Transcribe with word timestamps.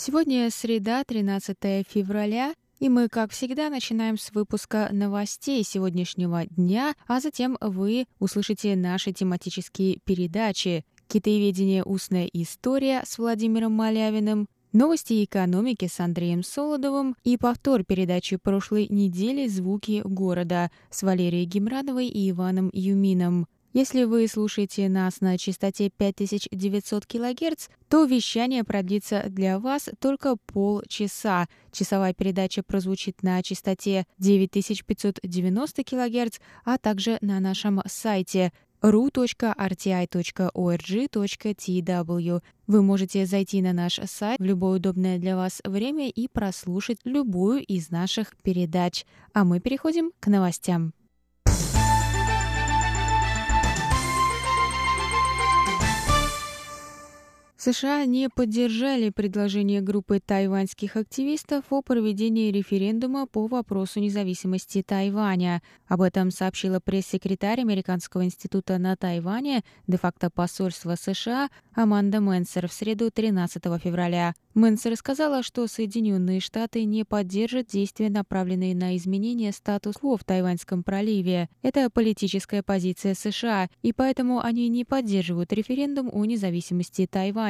Сегодня 0.00 0.48
среда, 0.52 1.02
13 1.02 1.56
февраля, 1.88 2.54
и 2.78 2.88
мы, 2.88 3.08
как 3.08 3.32
всегда, 3.32 3.68
начинаем 3.68 4.16
с 4.16 4.30
выпуска 4.30 4.90
новостей 4.92 5.64
сегодняшнего 5.64 6.46
дня, 6.46 6.94
а 7.08 7.18
затем 7.18 7.58
вы 7.60 8.06
услышите 8.20 8.76
наши 8.76 9.12
тематические 9.12 9.98
передачи 10.04 10.84
«Китаеведение. 11.08 11.82
Устная 11.82 12.28
история» 12.32 13.02
с 13.04 13.18
Владимиром 13.18 13.72
Малявиным, 13.72 14.46
Новости 14.72 15.24
экономики 15.24 15.88
с 15.90 15.98
Андреем 15.98 16.44
Солодовым 16.44 17.16
и 17.24 17.36
повтор 17.36 17.82
передачи 17.82 18.36
прошлой 18.36 18.86
недели 18.88 19.48
«Звуки 19.48 20.02
города» 20.04 20.70
с 20.90 21.02
Валерией 21.02 21.44
Гемрановой 21.44 22.06
и 22.06 22.30
Иваном 22.30 22.70
Юмином. 22.72 23.48
Если 23.78 24.02
вы 24.02 24.26
слушаете 24.26 24.88
нас 24.88 25.20
на 25.20 25.38
частоте 25.38 25.88
5900 25.88 27.06
кГц, 27.06 27.68
то 27.88 28.06
вещание 28.06 28.64
продлится 28.64 29.26
для 29.28 29.60
вас 29.60 29.88
только 30.00 30.34
полчаса. 30.34 31.46
Часовая 31.70 32.12
передача 32.12 32.64
прозвучит 32.64 33.22
на 33.22 33.40
частоте 33.40 34.04
9590 34.18 35.84
кГц, 35.84 36.40
а 36.64 36.76
также 36.76 37.18
на 37.20 37.38
нашем 37.38 37.80
сайте 37.86 38.52
ru.rti.org.tw. 38.82 39.22
Вы 42.66 42.82
можете 42.82 43.26
зайти 43.26 43.62
на 43.62 43.72
наш 43.72 44.00
сайт 44.06 44.40
в 44.40 44.44
любое 44.44 44.78
удобное 44.78 45.18
для 45.18 45.36
вас 45.36 45.60
время 45.62 46.08
и 46.08 46.26
прослушать 46.26 46.98
любую 47.04 47.64
из 47.64 47.90
наших 47.90 48.36
передач. 48.38 49.04
А 49.32 49.44
мы 49.44 49.60
переходим 49.60 50.10
к 50.18 50.26
новостям. 50.26 50.94
США 57.60 58.04
не 58.04 58.28
поддержали 58.28 59.10
предложение 59.10 59.80
группы 59.80 60.20
тайваньских 60.20 60.94
активистов 60.94 61.64
о 61.70 61.82
проведении 61.82 62.52
референдума 62.52 63.26
по 63.26 63.48
вопросу 63.48 63.98
независимости 63.98 64.84
Тайваня. 64.86 65.60
Об 65.88 66.02
этом 66.02 66.30
сообщила 66.30 66.78
пресс-секретарь 66.78 67.60
Американского 67.60 68.24
института 68.24 68.78
на 68.78 68.94
Тайване, 68.94 69.64
де-факто 69.88 70.30
посольства 70.30 70.94
США, 70.94 71.48
Аманда 71.74 72.20
Менсер 72.20 72.68
в 72.68 72.72
среду 72.72 73.10
13 73.10 73.60
февраля. 73.82 74.34
Менсер 74.54 74.94
сказала, 74.94 75.42
что 75.42 75.66
Соединенные 75.66 76.40
Штаты 76.40 76.84
не 76.84 77.04
поддержат 77.04 77.66
действия, 77.66 78.08
направленные 78.08 78.74
на 78.74 78.96
изменение 78.96 79.50
статус-кво 79.50 80.16
в 80.16 80.24
Тайваньском 80.24 80.84
проливе. 80.84 81.48
Это 81.62 81.90
политическая 81.90 82.62
позиция 82.62 83.14
США, 83.14 83.68
и 83.82 83.92
поэтому 83.92 84.40
они 84.40 84.68
не 84.68 84.84
поддерживают 84.84 85.52
референдум 85.52 86.08
о 86.12 86.24
независимости 86.24 87.08
Тайваня, 87.10 87.47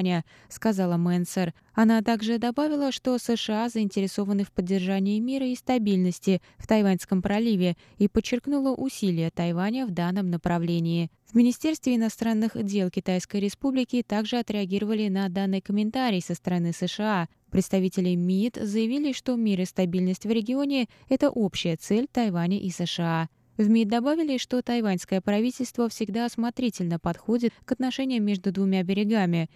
сказала 0.48 0.96
Менсер. 0.96 1.54
Она 1.74 2.02
также 2.02 2.38
добавила, 2.38 2.92
что 2.92 3.18
США 3.18 3.68
заинтересованы 3.68 4.44
в 4.44 4.52
поддержании 4.52 5.18
мира 5.20 5.46
и 5.46 5.55
стабильности 5.55 6.40
в 6.58 6.66
Тайваньском 6.66 7.22
проливе 7.22 7.77
и 7.98 8.08
подчеркнула 8.08 8.74
усилия 8.74 9.30
Тайваня 9.30 9.86
в 9.86 9.90
данном 9.90 10.30
направлении. 10.30 11.10
В 11.30 11.34
Министерстве 11.34 11.96
иностранных 11.96 12.52
дел 12.64 12.90
Китайской 12.90 13.40
Республики 13.40 14.02
также 14.06 14.39
отреагировали 14.39 15.08
на 15.08 15.28
данный 15.28 15.61
комментарий 15.61 16.23
со 16.23 16.34
стороны 16.34 16.73
США. 16.73 17.28
Представители 17.50 18.14
МИД 18.14 18.58
заявили, 18.62 19.12
что 19.12 19.36
мир 19.36 19.61
и 19.61 19.64
стабильность 19.64 20.24
в 20.24 20.30
регионе– 20.30 20.89
это 21.08 21.28
общая 21.30 21.77
цель 21.77 22.06
Тайваня 22.11 22.58
и 22.58 22.70
США. 22.70 23.28
В 23.58 23.68
МИД 23.68 23.89
добавили, 23.89 24.39
что 24.39 24.62
тайваньское 24.62 25.20
правительство 25.20 25.89
всегда 25.89 26.27
осмотрительно 26.27 27.00
подходит 27.00 27.52
к 27.64 27.73
отношениям 27.73 28.24
между 28.24 28.52
двумя 28.52 28.84
берегами. 28.84 29.50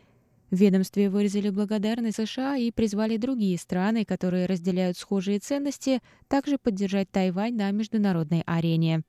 В 0.53 0.57
ведомстве 0.57 1.09
выразили 1.09 1.49
благодарность 1.49 2.19
США 2.19 2.59
и 2.59 2.71
призвали 2.71 3.17
другие 3.17 3.57
страны, 3.57 4.05
которые 4.05 4.45
разделяют 4.45 4.99
схожие 4.99 5.39
ценности, 5.39 6.03
также 6.29 6.59
поддержать 6.59 7.11
Тайвань 7.11 7.57
на 7.57 7.71
международной 7.71 8.43
арене. 8.45 9.03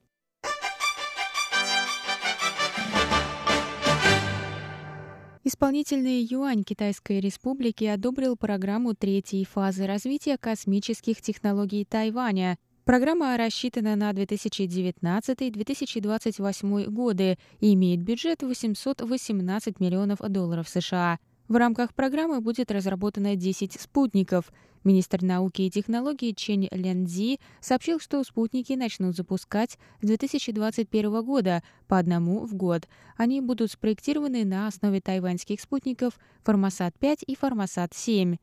Исполнительный 5.43 6.23
юань 6.23 6.63
Китайской 6.63 7.19
Республики 7.19 7.83
одобрил 7.83 8.37
программу 8.37 8.95
третьей 8.95 9.43
фазы 9.43 9.85
развития 9.85 10.37
космических 10.37 11.21
технологий 11.21 11.83
Тайваня. 11.83 12.57
Программа 12.85 13.35
рассчитана 13.35 13.97
на 13.97 14.11
2019-2028 14.11 16.89
годы 16.89 17.37
и 17.59 17.73
имеет 17.73 18.01
бюджет 18.01 18.43
818 18.43 19.81
миллионов 19.81 20.19
долларов 20.19 20.69
США. 20.69 21.19
В 21.47 21.55
рамках 21.55 21.93
программы 21.93 22.39
будет 22.41 22.71
разработано 22.71 23.35
10 23.35 23.79
спутников. 23.79 24.51
Министр 24.83 25.23
науки 25.23 25.61
и 25.61 25.69
технологий 25.69 26.35
Чен 26.35 26.67
Лянзи 26.71 27.39
сообщил, 27.61 27.99
что 27.99 28.23
спутники 28.23 28.73
начнут 28.73 29.15
запускать 29.15 29.77
с 30.01 30.07
2021 30.07 31.23
года 31.23 31.63
по 31.87 31.97
одному 31.97 32.45
в 32.45 32.53
год. 32.53 32.87
Они 33.15 33.39
будут 33.39 33.71
спроектированы 33.71 34.43
на 34.43 34.67
основе 34.67 34.99
тайваньских 34.99 35.61
спутников 35.61 36.19
Формосат-5 36.45 37.23
и 37.27 37.35
Формосат-7. 37.35 38.37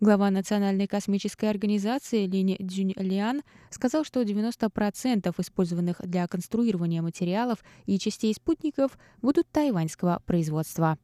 Глава 0.00 0.30
Национальной 0.30 0.86
космической 0.86 1.48
организации 1.48 2.26
Линь 2.26 2.58
Цзюньлян 2.60 3.42
сказал, 3.70 4.04
что 4.04 4.20
90% 4.20 5.34
использованных 5.38 6.02
для 6.02 6.26
конструирования 6.26 7.00
материалов 7.00 7.64
и 7.86 7.98
частей 7.98 8.34
спутников 8.34 8.98
будут 9.22 9.48
тайваньского 9.48 10.22
производства. 10.26 10.98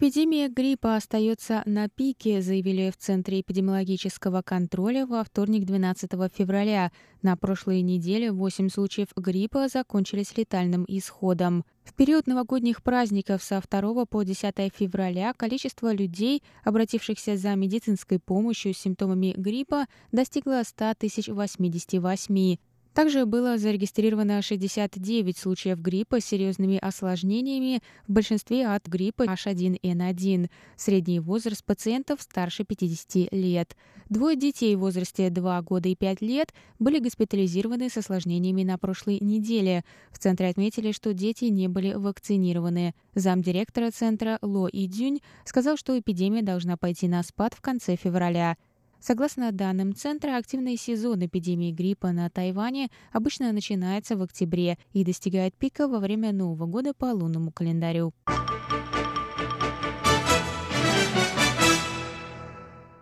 Эпидемия 0.00 0.48
гриппа 0.48 0.96
остается 0.96 1.62
на 1.66 1.90
пике, 1.90 2.40
заявили 2.40 2.90
в 2.90 2.96
Центре 2.96 3.42
эпидемиологического 3.42 4.40
контроля 4.40 5.04
во 5.04 5.22
вторник 5.22 5.66
12 5.66 6.12
февраля. 6.34 6.90
На 7.20 7.36
прошлой 7.36 7.82
неделе 7.82 8.32
8 8.32 8.70
случаев 8.70 9.08
гриппа 9.14 9.68
закончились 9.68 10.34
летальным 10.38 10.86
исходом. 10.88 11.66
В 11.84 11.92
период 11.92 12.26
новогодних 12.26 12.82
праздников 12.82 13.42
со 13.42 13.60
2 13.60 14.06
по 14.06 14.22
10 14.22 14.72
февраля 14.74 15.34
количество 15.34 15.92
людей, 15.92 16.42
обратившихся 16.64 17.36
за 17.36 17.54
медицинской 17.54 18.18
помощью 18.18 18.72
с 18.72 18.78
симптомами 18.78 19.34
гриппа, 19.36 19.84
достигло 20.12 20.62
100 20.64 20.94
088. 21.28 22.56
Также 22.94 23.24
было 23.24 23.56
зарегистрировано 23.56 24.42
69 24.42 25.38
случаев 25.38 25.78
гриппа 25.78 26.20
с 26.20 26.24
серьезными 26.24 26.76
осложнениями, 26.76 27.82
в 28.08 28.12
большинстве 28.12 28.66
от 28.66 28.86
гриппа 28.86 29.22
H1N1. 29.22 30.50
Средний 30.76 31.20
возраст 31.20 31.64
пациентов 31.64 32.20
старше 32.20 32.64
50 32.64 33.32
лет. 33.32 33.76
Двое 34.08 34.36
детей 34.36 34.74
в 34.74 34.80
возрасте 34.80 35.30
2 35.30 35.62
года 35.62 35.88
и 35.88 35.94
5 35.94 36.20
лет 36.20 36.52
были 36.80 36.98
госпитализированы 36.98 37.88
с 37.88 37.96
осложнениями 37.96 38.64
на 38.64 38.76
прошлой 38.76 39.20
неделе. 39.20 39.84
В 40.10 40.18
центре 40.18 40.48
отметили, 40.48 40.90
что 40.90 41.14
дети 41.14 41.44
не 41.44 41.68
были 41.68 41.92
вакцинированы. 41.92 42.94
Замдиректора 43.14 43.92
центра 43.92 44.38
Ло 44.42 44.68
Идзюнь 44.68 45.20
сказал, 45.44 45.76
что 45.76 45.96
эпидемия 45.96 46.42
должна 46.42 46.76
пойти 46.76 47.06
на 47.06 47.22
спад 47.22 47.54
в 47.54 47.60
конце 47.60 47.94
февраля. 47.94 48.56
Согласно 49.00 49.50
данным 49.50 49.94
Центра, 49.94 50.36
активный 50.36 50.76
сезон 50.76 51.24
эпидемии 51.24 51.72
гриппа 51.72 52.12
на 52.12 52.28
Тайване 52.28 52.90
обычно 53.12 53.50
начинается 53.52 54.14
в 54.16 54.22
октябре 54.22 54.76
и 54.92 55.04
достигает 55.04 55.54
пика 55.54 55.88
во 55.88 56.00
время 56.00 56.32
Нового 56.32 56.66
года 56.66 56.92
по 56.92 57.06
лунному 57.06 57.50
календарю. 57.50 58.12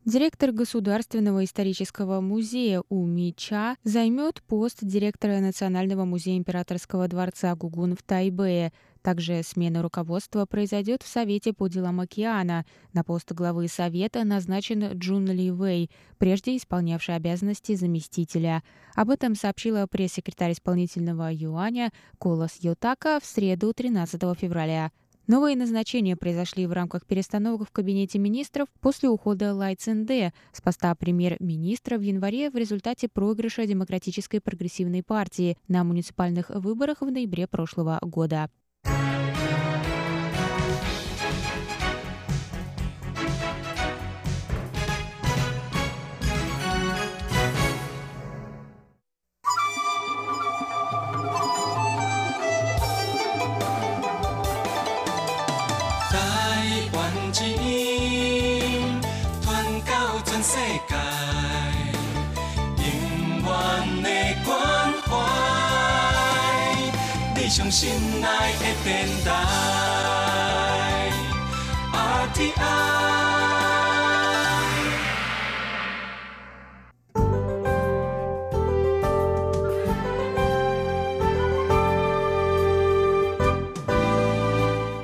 Директор 0.09 0.53
Государственного 0.53 1.45
исторического 1.45 2.23
музея 2.23 2.83
У 2.89 3.05
Мича 3.05 3.77
займет 3.85 4.43
пост 4.45 4.79
директора 4.81 5.41
Национального 5.41 6.07
музея 6.07 6.39
императорского 6.39 7.09
дворца 7.09 7.55
Гугун 7.55 7.95
в 7.95 8.03
Тайбэе. 8.03 8.73
Также 9.03 9.43
смена 9.43 9.83
руководства 9.83 10.47
произойдет 10.47 11.03
в 11.03 11.09
Совете 11.09 11.53
по 11.53 11.69
делам 11.69 12.01
океана. 12.01 12.65
На 12.95 13.05
пост 13.05 13.33
главы 13.33 13.69
Совета 13.69 14.25
назначен 14.25 14.95
Джун 14.95 15.27
Ли 15.27 15.51
Вэй, 15.51 15.91
прежде 16.17 16.57
исполнявший 16.57 17.15
обязанности 17.15 17.75
заместителя. 17.75 18.63
Об 18.95 19.11
этом 19.11 19.35
сообщила 19.35 19.87
пресс-секретарь 19.87 20.53
исполнительного 20.53 21.31
юаня 21.31 21.93
Колос 22.19 22.57
Йотака 22.61 23.21
в 23.23 23.27
среду 23.27 23.75
13 23.75 24.23
февраля. 24.39 24.91
Новые 25.29 25.57
назначения 25.57 26.17
произошли 26.17 26.67
в 26.67 26.73
рамках 26.73 27.05
перестановок 27.05 27.69
в 27.69 27.71
Кабинете 27.71 28.19
министров 28.19 28.67
после 28.81 29.11
ухода 29.11 29.53
Лай 29.53 29.75
Цинде 29.75 30.33
с 30.53 30.63
поста 30.63 30.95
премьер-министра 30.95 31.99
в 31.99 32.01
январе 32.01 32.51
в 32.51 32.57
результате 32.57 33.09
проигрыша 33.09 33.67
Демократической 33.67 34.41
прогрессивной 34.41 35.03
партии 35.03 35.59
на 35.69 35.85
муниципальных 35.85 36.49
выборах 36.49 37.03
в 37.03 37.11
ноябре 37.11 37.47
прошлого 37.47 37.99
года. 38.01 38.49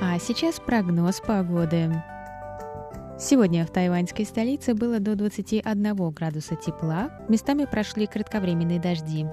А 0.00 0.19
сейчас 0.19 0.58
прогноз 0.58 1.20
погоды. 1.20 2.02
Сегодня 3.20 3.66
в 3.66 3.70
тайваньской 3.70 4.25
столице 4.25 4.72
было 4.72 5.00
до 5.00 5.16
21 5.16 6.11
градуса 6.12 6.56
тепла, 6.56 7.11
местами 7.28 7.66
прошли 7.66 8.06
кратковременные 8.06 8.81
дожди. 8.81 9.26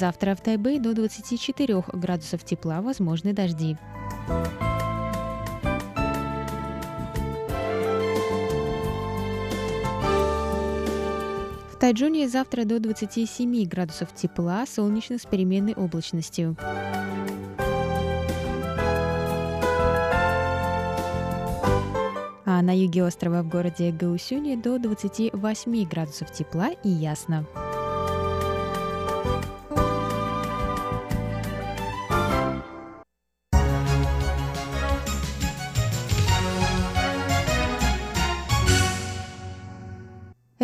Завтра 0.00 0.34
в 0.34 0.40
Тайбэй 0.40 0.78
до 0.78 0.94
24 0.94 1.84
градусов 1.92 2.42
тепла 2.42 2.80
возможны 2.80 3.34
дожди. 3.34 3.76
В 11.70 11.76
Тайджуне 11.78 12.30
завтра 12.30 12.64
до 12.64 12.80
27 12.80 13.68
градусов 13.68 14.14
тепла, 14.14 14.64
солнечно 14.66 15.18
с 15.18 15.26
переменной 15.26 15.74
облачностью. 15.74 16.56
А 22.46 22.62
на 22.62 22.74
юге 22.74 23.04
острова 23.04 23.42
в 23.42 23.50
городе 23.50 23.92
Гаусюне 23.92 24.56
до 24.56 24.78
28 24.78 25.84
градусов 25.86 26.32
тепла 26.32 26.70
и 26.82 26.88
ясно. 26.88 27.44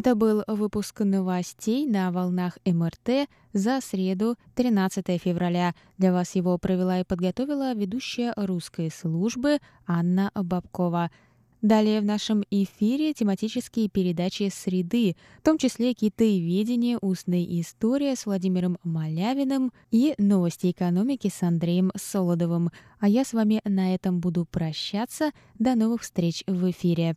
Это 0.06 0.14
был 0.14 0.44
выпуск 0.46 1.00
новостей 1.00 1.84
на 1.84 2.12
волнах 2.12 2.58
МРТ 2.64 3.28
за 3.52 3.80
среду, 3.80 4.36
13 4.54 5.20
февраля. 5.20 5.74
Для 5.98 6.12
вас 6.12 6.36
его 6.36 6.56
провела 6.58 7.00
и 7.00 7.04
подготовила 7.04 7.74
ведущая 7.74 8.32
русской 8.36 8.88
службы 8.88 9.58
Анна 9.84 10.30
Бабкова. 10.32 11.10
Далее 11.60 12.00
в 12.00 12.04
нашем 12.04 12.44
эфире 12.52 13.14
тематические 13.14 13.88
передачи 13.88 14.48
«Среды», 14.54 15.16
в 15.40 15.42
том 15.42 15.58
числе 15.58 15.92
«Китаеведение. 15.92 16.98
Устная 17.00 17.42
история» 17.42 18.14
с 18.14 18.26
Владимиром 18.26 18.78
Малявиным 18.84 19.72
и 19.90 20.14
«Новости 20.18 20.70
экономики» 20.70 21.32
с 21.34 21.42
Андреем 21.42 21.90
Солодовым. 21.96 22.70
А 23.00 23.08
я 23.08 23.24
с 23.24 23.32
вами 23.32 23.60
на 23.64 23.92
этом 23.92 24.20
буду 24.20 24.44
прощаться. 24.44 25.32
До 25.58 25.74
новых 25.74 26.02
встреч 26.02 26.44
в 26.46 26.70
эфире. 26.70 27.16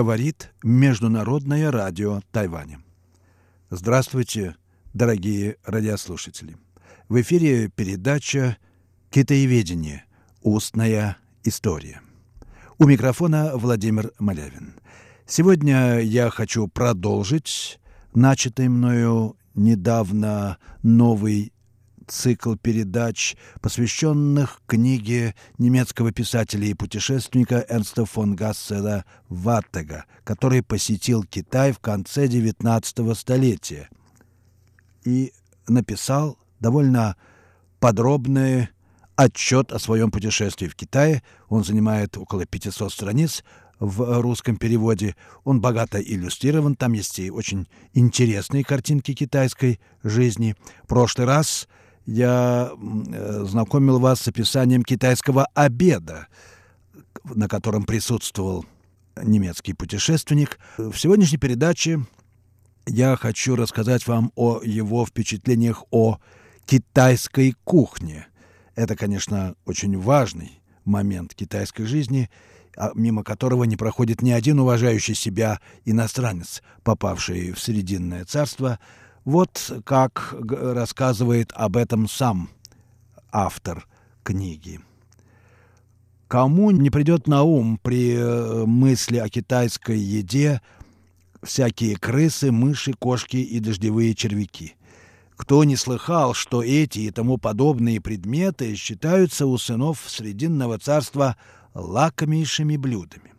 Говорит 0.00 0.50
Международное 0.62 1.70
радио 1.70 2.22
Тайваня. 2.32 2.80
Здравствуйте, 3.68 4.56
дорогие 4.94 5.58
радиослушатели. 5.62 6.56
В 7.10 7.20
эфире 7.20 7.68
передача 7.68 8.56
«Китаеведение. 9.10 10.06
Устная 10.40 11.18
история». 11.44 12.00
У 12.78 12.86
микрофона 12.86 13.50
Владимир 13.54 14.10
Малявин. 14.18 14.72
Сегодня 15.26 15.98
я 15.98 16.30
хочу 16.30 16.66
продолжить 16.66 17.78
начатый 18.14 18.68
мною 18.68 19.36
недавно 19.54 20.56
новый 20.82 21.52
цикл 22.10 22.54
передач, 22.56 23.36
посвященных 23.60 24.60
книге 24.66 25.34
немецкого 25.58 26.12
писателя 26.12 26.66
и 26.66 26.74
путешественника 26.74 27.64
Эрнста 27.68 28.04
фон 28.04 28.34
Гассера 28.34 29.04
Ваттега, 29.28 30.04
который 30.24 30.62
посетил 30.62 31.22
Китай 31.24 31.72
в 31.72 31.78
конце 31.78 32.26
XIX 32.26 33.14
столетия 33.14 33.88
и 35.04 35.32
написал 35.68 36.36
довольно 36.58 37.16
подробный 37.78 38.68
отчет 39.16 39.72
о 39.72 39.78
своем 39.78 40.10
путешествии 40.10 40.66
в 40.66 40.74
Китае. 40.74 41.22
Он 41.48 41.64
занимает 41.64 42.16
около 42.16 42.44
500 42.44 42.92
страниц 42.92 43.44
в 43.78 44.20
русском 44.20 44.56
переводе. 44.56 45.16
Он 45.44 45.60
богато 45.60 46.00
иллюстрирован, 46.00 46.74
там 46.74 46.92
есть 46.92 47.18
и 47.18 47.30
очень 47.30 47.66
интересные 47.94 48.64
картинки 48.64 49.14
китайской 49.14 49.80
жизни. 50.02 50.54
В 50.84 50.88
прошлый 50.88 51.26
раз 51.26 51.68
я 52.06 52.70
э, 52.72 53.44
знакомил 53.46 53.98
вас 53.98 54.20
с 54.20 54.28
описанием 54.28 54.82
китайского 54.82 55.46
обеда, 55.54 56.26
на 57.24 57.48
котором 57.48 57.84
присутствовал 57.84 58.64
немецкий 59.22 59.74
путешественник. 59.74 60.58
В 60.78 60.96
сегодняшней 60.96 61.38
передаче 61.38 62.04
я 62.86 63.16
хочу 63.16 63.56
рассказать 63.56 64.06
вам 64.06 64.32
о 64.34 64.60
его 64.62 65.04
впечатлениях 65.04 65.84
о 65.90 66.18
китайской 66.66 67.54
кухне. 67.64 68.26
Это, 68.74 68.96
конечно, 68.96 69.54
очень 69.66 69.98
важный 69.98 70.60
момент 70.84 71.34
китайской 71.34 71.84
жизни, 71.84 72.30
а 72.76 72.92
мимо 72.94 73.22
которого 73.22 73.64
не 73.64 73.76
проходит 73.76 74.22
ни 74.22 74.30
один 74.30 74.58
уважающий 74.60 75.14
себя 75.14 75.60
иностранец, 75.84 76.62
попавший 76.82 77.52
в 77.52 77.60
Срединное 77.60 78.24
царство– 78.24 78.78
Вот 79.24 79.72
как 79.84 80.34
рассказывает 80.40 81.52
об 81.54 81.76
этом 81.76 82.08
сам 82.08 82.48
автор 83.30 83.86
книги. 84.22 84.80
Кому 86.26 86.70
не 86.70 86.90
придет 86.90 87.26
на 87.26 87.42
ум 87.42 87.78
при 87.82 88.14
э, 88.14 88.64
мысли 88.64 89.16
о 89.18 89.28
китайской 89.28 89.98
еде 89.98 90.62
всякие 91.42 91.96
крысы, 91.96 92.52
мыши, 92.52 92.92
кошки 92.92 93.36
и 93.36 93.58
дождевые 93.58 94.14
червяки? 94.14 94.76
Кто 95.36 95.64
не 95.64 95.74
слыхал, 95.74 96.34
что 96.34 96.62
эти 96.62 97.00
и 97.00 97.10
тому 97.10 97.36
подобные 97.36 98.00
предметы 98.00 98.74
считаются 98.76 99.46
у 99.46 99.58
сынов 99.58 100.04
Срединного 100.06 100.78
царства 100.78 101.36
лакомейшими 101.74 102.76
блюдами? 102.76 103.29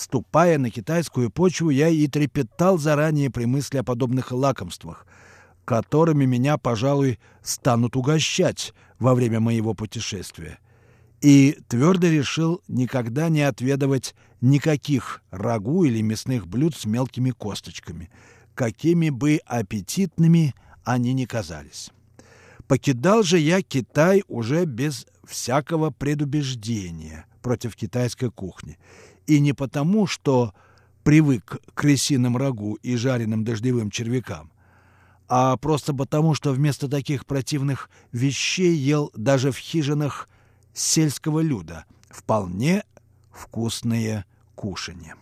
Ступая 0.00 0.56
на 0.56 0.70
китайскую 0.70 1.30
почву, 1.30 1.68
я 1.68 1.88
и 1.88 2.06
трепетал 2.06 2.78
заранее 2.78 3.28
при 3.28 3.44
мысли 3.44 3.76
о 3.76 3.84
подобных 3.84 4.32
лакомствах, 4.32 5.06
которыми 5.66 6.24
меня, 6.24 6.56
пожалуй, 6.56 7.18
станут 7.42 7.96
угощать 7.96 8.72
во 8.98 9.14
время 9.14 9.40
моего 9.40 9.74
путешествия– 9.74 10.58
и 11.20 11.58
твердо 11.68 12.06
решил 12.06 12.62
никогда 12.66 13.28
не 13.28 13.42
отведывать 13.42 14.14
никаких 14.40 15.22
рагу 15.30 15.84
или 15.84 16.00
мясных 16.00 16.46
блюд 16.46 16.74
с 16.74 16.86
мелкими 16.86 17.30
косточками, 17.30 18.08
какими 18.54 19.10
бы 19.10 19.40
аппетитными 19.44 20.54
они 20.82 21.12
ни 21.12 21.26
казались. 21.26 21.90
Покидал 22.66 23.22
же 23.22 23.38
я 23.38 23.60
Китай 23.60 24.22
уже 24.28 24.64
без 24.64 25.06
всякого 25.24 25.90
предубеждения 25.90 27.26
против 27.42 27.76
китайской 27.76 28.30
кухни. 28.30 28.78
И 29.26 29.40
не 29.40 29.52
потому, 29.52 30.06
что 30.06 30.54
привык 31.04 31.44
к 31.44 31.74
крысиным 31.74 32.36
рагу 32.36 32.74
и 32.82 32.96
жареным 32.96 33.44
дождевым 33.44 33.90
червякам, 33.90 34.50
а 35.28 35.56
просто 35.56 35.94
потому, 35.94 36.34
что 36.34 36.52
вместо 36.52 36.88
таких 36.88 37.24
противных 37.24 37.88
вещей 38.12 38.74
ел 38.74 39.12
даже 39.14 39.52
в 39.52 39.56
хижинах 39.56 40.28
сельского 40.74 41.40
люда 41.40 41.84
вполне 42.08 42.84
вкусные 43.32 44.24
кушанья. 44.54 45.14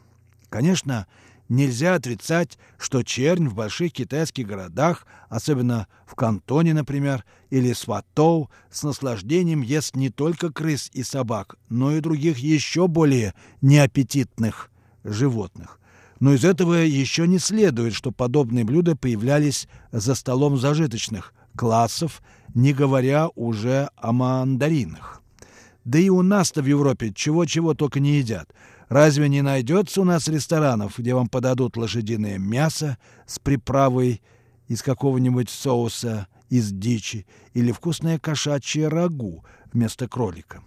Конечно, 0.49 1.07
нельзя 1.49 1.95
отрицать, 1.95 2.59
что 2.79 3.03
чернь 3.03 3.49
в 3.49 3.55
больших 3.55 3.93
китайских 3.93 4.47
городах, 4.47 5.07
особенно 5.29 5.87
в 6.07 6.15
Кантоне, 6.15 6.75
например, 6.75 7.25
или 7.51 7.73
Сватоу, 7.73 8.51
с 8.71 8.83
наслаждением 8.83 9.63
ест 9.63 9.97
не 9.97 10.11
только 10.11 10.53
крыс 10.53 10.91
и 10.93 11.03
собак, 11.03 11.57
но 11.69 11.93
и 11.93 12.01
других 12.01 12.39
еще 12.39 12.89
более 12.89 13.35
неаппетитных 13.61 14.71
животных. 15.05 15.81
Но 16.21 16.35
из 16.35 16.45
этого 16.45 16.75
еще 16.75 17.27
не 17.29 17.39
следует, 17.39 17.95
что 17.95 18.11
подобные 18.11 18.65
блюда 18.65 18.97
появлялись 18.97 19.69
за 19.93 20.15
столом 20.15 20.59
зажиточных 20.59 21.33
классов, 21.57 22.23
не 22.55 22.73
говоря 22.73 23.29
уже 23.35 23.89
о 23.97 24.13
мандаринах. 24.13 25.23
Да 25.89 25.99
и 25.99 26.11
у 26.11 26.21
нас-то 26.21 26.61
в 26.61 26.67
Европе 26.67 27.15
чего-чего 27.15 27.73
только 27.73 27.99
не 27.99 28.19
едят. 28.19 28.53
Разве 28.91 29.27
не 29.31 29.41
найдется 29.41 30.03
у 30.03 30.05
нас 30.05 30.29
ресторанов, 30.29 30.99
где 30.99 31.15
вам 31.15 31.31
подадут 31.31 31.79
лошадиное 31.79 32.37
мясо 32.37 32.99
с 33.25 33.39
приправой 33.39 34.21
из 34.67 34.83
какого-нибудь 34.83 35.49
соуса 35.49 36.27
из 36.51 36.73
дичи 36.73 37.27
или 37.55 37.73
вкусное 37.73 38.19
кошачье 38.19 38.89
рагу 38.89 39.47
вместо 39.73 40.09
кролика? 40.09 40.63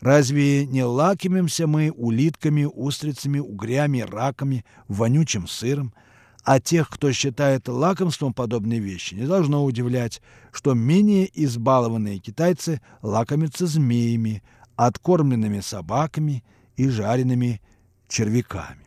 Разве 0.00 0.66
не 0.66 0.82
лакомимся 0.82 1.68
мы 1.68 1.92
улитками, 1.96 2.64
устрицами, 2.64 3.38
угрями, 3.38 4.00
раками, 4.00 4.64
вонючим 4.88 5.46
сыром? 5.46 5.94
А 6.42 6.58
тех, 6.58 6.90
кто 6.90 7.12
считает 7.12 7.68
лакомством 7.68 8.34
подобные 8.34 8.80
вещи, 8.80 9.14
не 9.14 9.26
должно 9.26 9.64
удивлять, 9.64 10.20
что 10.52 10.74
менее 10.74 11.30
избалованные 11.32 12.18
китайцы 12.18 12.82
лакомятся 13.02 13.66
змеями, 13.66 14.42
откормленными 14.76 15.60
собаками 15.60 16.44
и 16.76 16.88
жареными 16.88 17.60
червяками. 18.08 18.84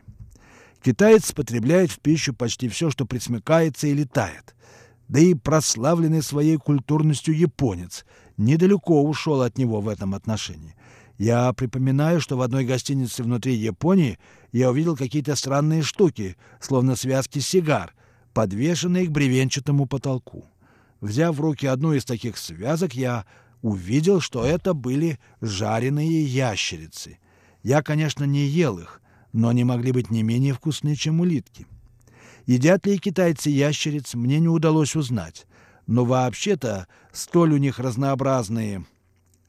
Китаец 0.82 1.32
потребляет 1.32 1.90
в 1.90 2.00
пищу 2.00 2.34
почти 2.34 2.68
все, 2.68 2.90
что 2.90 3.04
присмыкается 3.04 3.86
и 3.88 3.94
летает. 3.94 4.54
Да 5.08 5.20
и 5.20 5.34
прославленный 5.34 6.22
своей 6.22 6.56
культурностью 6.56 7.36
японец 7.36 8.04
недалеко 8.36 9.02
ушел 9.02 9.42
от 9.42 9.58
него 9.58 9.80
в 9.80 9.88
этом 9.88 10.14
отношении. 10.14 10.74
Я 11.16 11.52
припоминаю, 11.52 12.20
что 12.20 12.36
в 12.36 12.42
одной 12.42 12.64
гостинице 12.64 13.24
внутри 13.24 13.54
Японии 13.54 14.18
я 14.52 14.70
увидел 14.70 14.96
какие-то 14.96 15.34
странные 15.34 15.82
штуки, 15.82 16.36
словно 16.60 16.94
связки 16.94 17.40
сигар, 17.40 17.92
подвешенные 18.32 19.06
к 19.06 19.10
бревенчатому 19.10 19.86
потолку. 19.86 20.46
Взяв 21.00 21.34
в 21.36 21.40
руки 21.40 21.66
одну 21.66 21.92
из 21.92 22.04
таких 22.04 22.38
связок, 22.38 22.94
я 22.94 23.24
увидел, 23.62 24.20
что 24.20 24.44
это 24.44 24.74
были 24.74 25.18
жареные 25.40 26.24
ящерицы. 26.24 27.18
Я, 27.62 27.82
конечно, 27.82 28.24
не 28.24 28.46
ел 28.46 28.78
их, 28.78 29.00
но 29.32 29.48
они 29.48 29.64
могли 29.64 29.92
быть 29.92 30.10
не 30.10 30.22
менее 30.22 30.54
вкусные, 30.54 30.96
чем 30.96 31.20
улитки. 31.20 31.66
Едят 32.46 32.86
ли 32.86 32.98
китайцы 32.98 33.50
ящериц, 33.50 34.14
мне 34.14 34.40
не 34.40 34.48
удалось 34.48 34.96
узнать. 34.96 35.46
Но 35.86 36.04
вообще-то 36.04 36.86
столь 37.12 37.54
у 37.54 37.56
них 37.58 37.78
разнообразные 37.78 38.86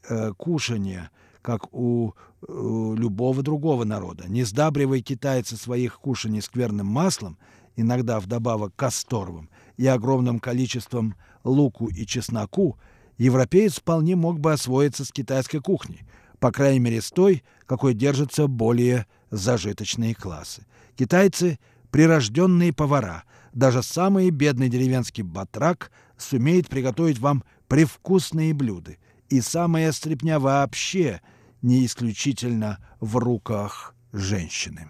э, 0.07 0.33
кушания, 0.37 1.11
как 1.41 1.73
у 1.73 2.13
э, 2.13 2.95
любого 2.97 3.41
другого 3.41 3.83
народа. 3.83 4.25
Не 4.27 4.43
сдабривая 4.43 5.01
китайцы 5.01 5.55
своих 5.55 5.99
кушаний 5.99 6.41
скверным 6.41 6.87
маслом, 6.87 7.37
иногда 7.75 8.19
вдобавок 8.19 8.75
касторовым, 8.75 9.49
и 9.77 9.87
огромным 9.87 10.39
количеством 10.39 11.15
луку 11.45 11.87
и 11.87 12.05
чесноку, 12.05 12.77
европеец 13.19 13.75
вполне 13.75 14.15
мог 14.15 14.39
бы 14.39 14.53
освоиться 14.53 15.05
с 15.05 15.11
китайской 15.11 15.59
кухней, 15.59 16.01
по 16.39 16.51
крайней 16.51 16.79
мере 16.79 17.01
с 17.01 17.11
той, 17.11 17.43
какой 17.67 17.93
держатся 17.93 18.47
более 18.47 19.05
зажиточные 19.29 20.15
классы. 20.15 20.65
Китайцы– 20.95 21.59
прирожденные 21.91 22.73
повара. 22.73 23.23
Даже 23.53 23.83
самый 23.83 24.29
бедный 24.29 24.69
деревенский 24.69 25.23
батрак 25.23 25.91
сумеет 26.17 26.67
приготовить 26.67 27.19
вам 27.19 27.43
привкусные 27.67 28.53
блюда. 28.53 28.95
И 29.29 29.41
самая 29.41 29.91
стряпня 29.91 30.39
вообще 30.39 31.21
не 31.61 31.85
исключительно 31.85 32.79
в 32.99 33.17
руках 33.17 33.95
женщины. 34.11 34.87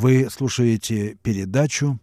Вы 0.00 0.30
слушаете 0.30 1.16
передачу 1.24 1.98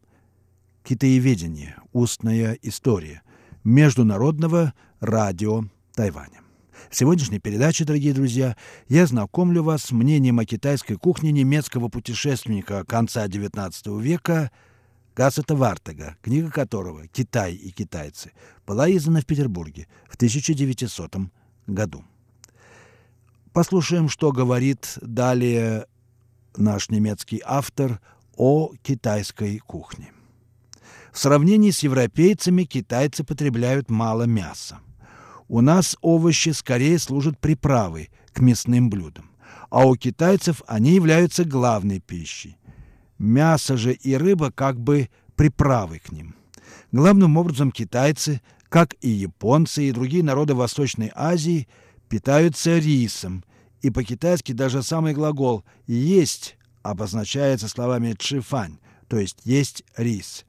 «Китаеведение. 0.83 1.77
Устная 1.93 2.59
история» 2.61 3.21
Международного 3.63 4.73
радио 4.99 5.63
Тайваня. 5.93 6.41
В 6.89 6.95
сегодняшней 6.97 7.39
передаче, 7.39 7.85
дорогие 7.85 8.13
друзья, 8.13 8.57
я 8.89 9.05
знакомлю 9.05 9.63
вас 9.63 9.83
с 9.83 9.91
мнением 9.93 10.39
о 10.39 10.45
китайской 10.45 10.95
кухне 10.95 11.31
немецкого 11.31 11.87
путешественника 11.87 12.83
конца 12.83 13.25
XIX 13.27 14.01
века 14.01 14.51
Гасета 15.15 15.55
Вартега, 15.55 16.17
книга 16.21 16.51
которого 16.51 17.07
«Китай 17.07 17.53
и 17.53 17.71
китайцы» 17.71 18.33
была 18.67 18.91
издана 18.91 19.21
в 19.21 19.25
Петербурге 19.25 19.87
в 20.09 20.15
1900 20.15 21.15
году. 21.67 22.03
Послушаем, 23.53 24.09
что 24.09 24.33
говорит 24.33 24.97
далее 25.01 25.85
наш 26.57 26.89
немецкий 26.89 27.41
автор 27.45 28.00
о 28.35 28.71
китайской 28.81 29.59
кухне. 29.59 30.12
В 31.12 31.19
сравнении 31.19 31.71
с 31.71 31.83
европейцами 31.83 32.63
китайцы 32.63 33.24
потребляют 33.24 33.89
мало 33.89 34.24
мяса. 34.24 34.79
У 35.47 35.62
нас 35.62 35.95
овощи 36.01 36.50
скорее 36.50 37.00
служат 37.00 37.39
приправой 37.39 38.09
к 38.33 38.39
мясным 38.39 38.89
блюдам, 38.89 39.29
а 39.69 39.85
у 39.85 39.95
китайцев 39.95 40.62
они 40.67 40.91
являются 40.91 41.45
главной 41.45 42.00
пищей. 42.00 42.57
Мясо 43.17 43.77
же 43.77 43.93
и 43.93 44.15
рыба 44.15 44.51
как 44.51 44.79
бы 44.79 45.09
приправой 45.35 46.00
к 46.00 46.12
ним. 46.12 46.35
Главным 46.91 47.38
образом 47.38 47.71
китайцы, 47.71 48.41
как 48.67 48.95
и 49.01 49.09
японцы 49.09 49.85
и 49.85 49.91
другие 49.91 50.24
народы 50.24 50.53
Восточной 50.53 51.12
Азии, 51.15 51.67
питаются 52.09 52.77
рисом– 52.77 53.43
и 53.85 53.91
по-китайски 53.91 54.51
даже 54.51 54.81
самый 54.81 55.13
глагол 55.13 55.63
«есть» 55.85 56.57
обозначается 56.81 57.67
словами 57.67 58.15
«чифань», 58.17 58.79
то 59.07 59.19
есть 59.19 59.37
есть 59.43 59.83
рис. 59.95 60.43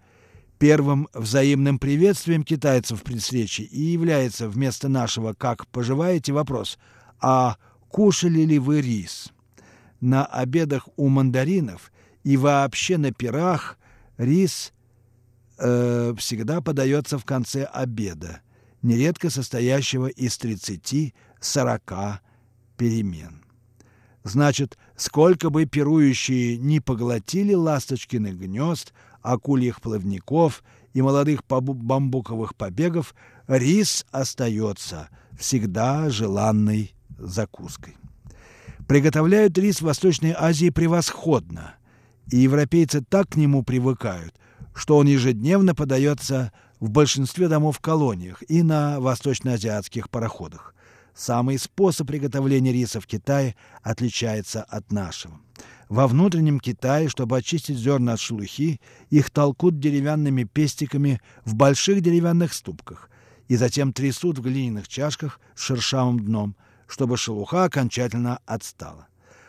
Первым 0.58 1.06
взаимным 1.12 1.78
приветствием 1.78 2.44
китайцев 2.44 3.02
при 3.02 3.18
встрече 3.18 3.64
и 3.64 3.78
является 3.78 4.48
вместо 4.48 4.88
нашего 4.88 5.34
«как 5.34 5.66
поживаете» 5.66 6.32
вопрос 6.32 6.78
«а 7.20 7.58
кушали 7.90 8.40
ли 8.40 8.58
вы 8.58 8.80
рис?» 8.80 9.28
На 10.00 10.24
обедах 10.24 10.88
у 10.96 11.08
мандаринов 11.08 11.92
и 12.24 12.38
вообще 12.38 12.96
на 12.96 13.12
пирах 13.12 13.76
рис 14.16 14.72
э, 15.58 16.14
всегда 16.16 16.62
подается 16.62 17.18
в 17.18 17.26
конце 17.26 17.64
обеда, 17.64 18.40
нередко 18.80 19.28
состоящего 19.28 20.06
из 20.06 20.38
30-40 20.38 22.20
перемен. 22.76 23.42
Значит, 24.24 24.76
сколько 24.96 25.50
бы 25.50 25.66
пирующие 25.66 26.58
не 26.58 26.80
поглотили 26.80 27.54
ласточкиных 27.54 28.36
гнезд, 28.38 28.92
акульих 29.22 29.80
плавников 29.80 30.64
и 30.94 31.02
молодых 31.02 31.42
бамбуковых 31.46 32.56
побегов, 32.56 33.14
рис 33.46 34.04
остается 34.10 35.08
всегда 35.38 36.10
желанной 36.10 36.94
закуской. 37.18 37.96
Приготовляют 38.88 39.58
рис 39.58 39.80
в 39.80 39.84
Восточной 39.84 40.34
Азии 40.36 40.70
превосходно, 40.70 41.74
и 42.30 42.38
европейцы 42.38 43.02
так 43.02 43.30
к 43.30 43.36
нему 43.36 43.62
привыкают, 43.62 44.34
что 44.74 44.96
он 44.96 45.06
ежедневно 45.06 45.74
подается 45.74 46.52
в 46.80 46.90
большинстве 46.90 47.48
домов 47.48 47.78
в 47.78 47.80
колониях 47.80 48.42
и 48.48 48.62
на 48.62 49.00
восточноазиатских 49.00 50.10
пароходах. 50.10 50.74
Самый 51.16 51.58
способ 51.58 52.08
приготовления 52.08 52.72
риса 52.72 53.00
в 53.00 53.06
Китае 53.06 53.56
отличается 53.82 54.62
от 54.62 54.92
нашего. 54.92 55.40
Во 55.88 56.06
внутреннем 56.08 56.60
Китае, 56.60 57.08
чтобы 57.08 57.38
очистить 57.38 57.78
зерна 57.78 58.14
от 58.14 58.20
шелухи, 58.20 58.82
их 59.08 59.30
толкут 59.30 59.80
деревянными 59.80 60.44
пестиками 60.44 61.22
в 61.46 61.54
больших 61.54 62.02
деревянных 62.02 62.52
ступках 62.52 63.08
и 63.48 63.56
затем 63.56 63.94
трясут 63.94 64.38
в 64.38 64.42
глиняных 64.42 64.88
чашках 64.88 65.40
с 65.54 65.62
шершавым 65.62 66.20
дном, 66.20 66.54
чтобы 66.86 67.16
шелуха 67.16 67.64
окончательно 67.64 68.40
отстала. 68.44 69.06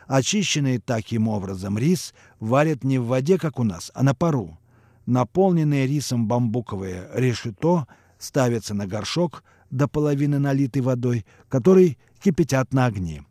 Очищенный 0.08 0.78
таким 0.78 1.28
образом 1.28 1.78
рис 1.78 2.14
варят 2.40 2.86
не 2.86 2.98
в 2.98 3.08
воде, 3.08 3.38
как 3.38 3.60
у 3.60 3.66
нас, 3.66 3.92
а 3.94 4.04
на 4.04 4.16
пару. 4.16 4.58
Наполненное 5.06 5.86
рисом 5.86 6.30
бамбуковое 6.30 7.10
решето 7.14 7.88
ставится 8.20 8.74
на 8.74 8.88
горшок– 8.88 9.44
до 9.70 9.88
половины 9.88 10.40
налитой 10.40 10.82
водой, 10.82 11.26
который 11.50 11.98
кипятят 12.20 12.74
на 12.74 12.86
огне. 12.86 13.26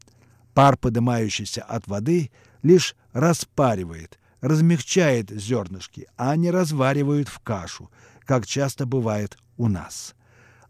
Пар, 0.54 0.76
поднимающийся 0.76 1.62
от 1.62 1.86
воды, 1.86 2.30
лишь 2.62 2.96
распаривает, 3.12 4.18
размягчает 4.40 5.30
зернышки, 5.30 6.06
а 6.16 6.34
не 6.36 6.50
разваривают 6.50 7.28
в 7.28 7.40
кашу, 7.40 7.90
как 8.24 8.46
часто 8.46 8.86
бывает 8.86 9.38
у 9.56 9.68
нас. 9.68 10.14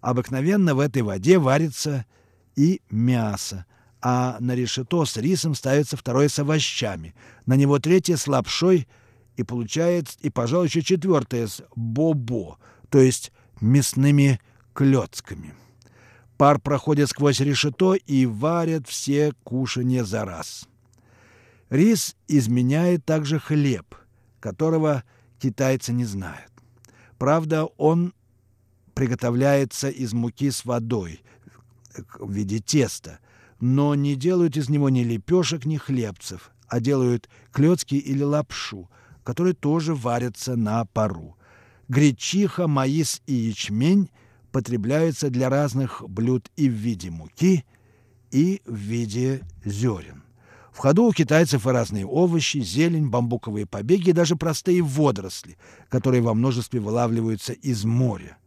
Обыкновенно 0.00 0.74
в 0.74 0.80
этой 0.80 1.02
воде 1.02 1.38
варится 1.38 2.06
и 2.54 2.80
мясо, 2.90 3.66
а 4.00 4.36
на 4.40 4.54
решето 4.54 5.04
с 5.04 5.16
рисом 5.16 5.54
ставится 5.54 5.96
второе 5.96 6.28
с 6.28 6.38
овощами, 6.38 7.14
на 7.44 7.54
него 7.54 7.78
третье 7.78 8.16
с 8.16 8.26
лапшой 8.26 8.86
и 9.36 9.42
получается, 9.42 10.16
и, 10.20 10.30
пожалуй, 10.30 10.66
еще 10.66 10.82
четвертое 10.82 11.46
с 11.46 11.62
бобо, 11.74 12.58
то 12.88 12.98
есть 12.98 13.32
мясными 13.60 14.40
клетками. 14.76 15.54
Пар 16.36 16.60
проходит 16.60 17.08
сквозь 17.08 17.40
решето 17.40 17.94
и 17.94 18.26
варят 18.26 18.86
все 18.86 19.32
кушанья 19.42 20.04
за 20.04 20.26
раз. 20.26 20.68
Рис 21.70 22.14
изменяет 22.28 23.04
также 23.06 23.38
хлеб, 23.38 23.94
которого 24.38 25.02
китайцы 25.38 25.94
не 25.94 26.04
знают. 26.04 26.52
Правда, 27.16 27.64
он 27.78 28.12
приготовляется 28.92 29.88
из 29.88 30.12
муки 30.12 30.50
с 30.50 30.66
водой 30.66 31.22
в 32.20 32.30
виде 32.30 32.58
теста, 32.58 33.20
но 33.58 33.94
не 33.94 34.14
делают 34.14 34.58
из 34.58 34.68
него 34.68 34.90
ни 34.90 35.02
лепешек, 35.02 35.64
ни 35.64 35.78
хлебцев, 35.78 36.50
а 36.68 36.80
делают 36.80 37.30
клетки 37.50 37.94
или 37.94 38.22
лапшу, 38.22 38.90
которые 39.24 39.54
тоже 39.54 39.94
варятся 39.94 40.54
на 40.54 40.84
пару. 40.84 41.34
Гречиха, 41.88 42.66
маис 42.66 43.22
и 43.26 43.32
ячмень– 43.32 44.10
потребляются 44.56 45.28
для 45.28 45.50
разных 45.50 46.02
блюд 46.08 46.50
и 46.56 46.70
в 46.70 46.72
виде 46.72 47.10
муки, 47.10 47.66
и 48.30 48.62
в 48.64 48.74
виде 48.74 49.42
зерен. 49.66 50.22
В 50.72 50.78
ходу 50.78 51.04
у 51.04 51.12
китайцев 51.12 51.66
и 51.66 51.70
разные 51.70 52.06
овощи, 52.06 52.62
зелень, 52.62 53.10
бамбуковые 53.10 53.66
побеги 53.66 54.08
и 54.08 54.14
даже 54.14 54.34
простые 54.34 54.80
водоросли, 54.80 55.58
которые 55.90 56.22
во 56.22 56.32
множестве 56.32 56.80
вылавливаются 56.80 57.52
из 57.52 57.84
моря. 57.84 58.38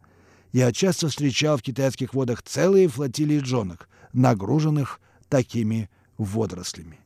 Я 0.50 0.72
часто 0.72 1.06
встречал 1.06 1.58
в 1.58 1.62
китайских 1.62 2.12
водах 2.12 2.42
целые 2.42 2.88
флотилии 2.88 3.38
джонок, 3.38 3.88
нагруженных 4.12 5.00
такими 5.28 5.88
водорослями. 6.18 6.98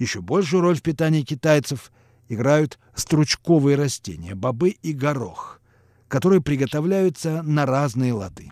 Еще 0.00 0.20
большую 0.20 0.62
роль 0.62 0.76
в 0.76 0.82
питании 0.82 1.22
китайцев 1.22 1.92
играют 2.28 2.80
стручковые 2.96 3.76
растения, 3.76 4.34
бобы 4.34 4.70
и 4.70 4.92
горох 4.92 5.57
которые 6.08 6.40
приготовляются 6.40 7.42
на 7.42 7.66
разные 7.66 8.12
лады. 8.12 8.50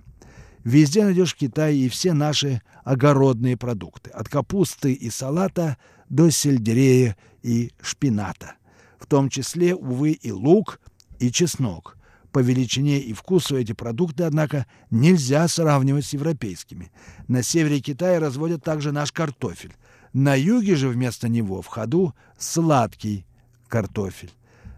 Везде 0.64 1.04
найдешь 1.04 1.34
в 1.34 1.36
Китае 1.36 1.78
и 1.78 1.88
все 1.88 2.12
наши 2.12 2.60
огородные 2.84 3.56
продукты, 3.56 4.10
от 4.10 4.28
капусты 4.28 4.92
и 4.92 5.10
салата 5.10 5.76
до 6.08 6.30
сельдерея 6.30 7.16
и 7.42 7.72
шпината, 7.80 8.54
в 8.98 9.06
том 9.06 9.28
числе, 9.28 9.74
увы, 9.74 10.12
и 10.12 10.32
лук, 10.32 10.80
и 11.18 11.30
чеснок. 11.30 11.96
По 12.32 12.40
величине 12.40 12.98
и 12.98 13.12
вкусу 13.12 13.56
эти 13.56 13.72
продукты, 13.72 14.24
однако, 14.24 14.66
нельзя 14.90 15.48
сравнивать 15.48 16.04
с 16.04 16.12
европейскими. 16.12 16.92
На 17.28 17.42
севере 17.42 17.80
Китая 17.80 18.20
разводят 18.20 18.62
также 18.62 18.92
наш 18.92 19.10
картофель. 19.10 19.74
На 20.12 20.34
юге 20.34 20.76
же 20.76 20.88
вместо 20.88 21.28
него 21.28 21.62
в 21.62 21.66
ходу 21.66 22.14
сладкий 22.38 23.24
картофель. 23.68 24.32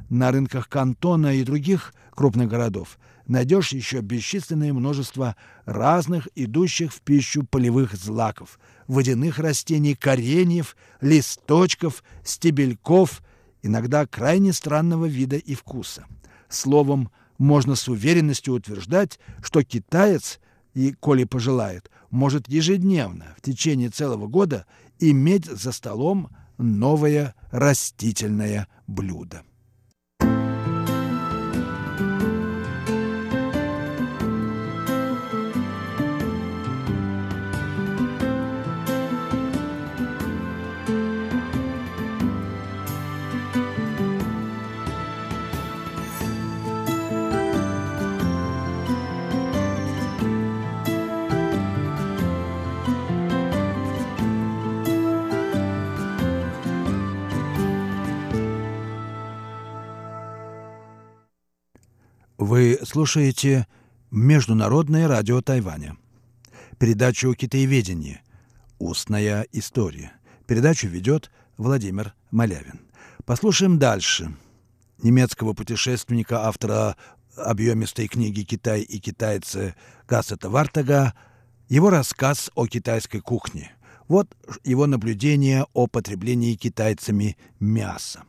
На 0.09 0.31
рынках 0.31 0.69
Кантона 0.69 1.35
и 1.35 1.45
других 1.45 1.95
крупных 2.19 2.49
городов 2.49 2.99
найдешь 3.29 3.73
еще 3.73 4.01
бесчисленное 4.01 4.73
множество 4.73 5.37
разных 5.67 6.27
идущих 6.35 6.93
в 6.93 7.01
пищу 7.01 7.45
полевых 7.45 7.95
злаков, 7.95 8.59
водяных 8.89 9.39
растений, 9.39 9.95
кореньев, 9.95 10.77
листочков, 11.01 12.03
стебельков, 12.25 13.23
иногда 13.63 14.05
крайне 14.05 14.53
странного 14.53 15.07
вида 15.07 15.37
и 15.37 15.55
вкуса. 15.55 16.07
Словом, 16.49 17.11
можно 17.39 17.77
с 17.77 17.87
уверенностью 17.87 18.55
утверждать, 18.55 19.21
что 19.41 19.63
китаец, 19.63 20.41
и, 20.75 20.93
коли 20.99 21.23
пожелает, 21.23 21.89
может 22.11 22.49
ежедневно 22.49 23.37
в 23.37 23.43
течение 23.43 23.91
целого 23.91 24.27
года 24.27 24.67
иметь 24.99 25.45
за 25.45 25.71
столом 25.71 26.31
новое 26.57 27.37
растительное 27.53 28.67
блюдо. 28.89 29.45
Вы 62.59 62.77
слушаете 62.83 63.69
Международное 64.11 65.07
радио 65.07 65.41
Тайваня. 65.41 65.97
Передачу 66.77 67.33
«Китаеведение. 67.33 68.21
Устная 68.81 69.47
история». 69.53 70.11
Передачу 70.45 70.89
ведет 70.89 71.31
Владимир 71.57 72.15
Малявин. 72.33 72.81
Послушаем 73.25 73.79
дальше. 73.79 74.35
Немецкого 75.01 75.53
путешественника, 75.53 76.49
автора 76.49 76.97
объемистой 77.37 78.09
книги 78.09 78.43
«Китай 78.43 78.81
и 78.81 78.99
китайцы» 78.99 79.77
Кассета 80.07 80.51
Вартага, 80.51 81.15
его 81.69 81.91
рассказ 81.91 82.51
о 82.57 82.67
китайской 82.67 83.21
кухне. 83.21 83.71
Вот 84.09 84.37
его 84.65 84.89
наблюдение 84.89 85.65
о 85.75 85.87
потреблении 85.87 86.57
китайцами 86.57 87.37
мяса. 87.61 88.25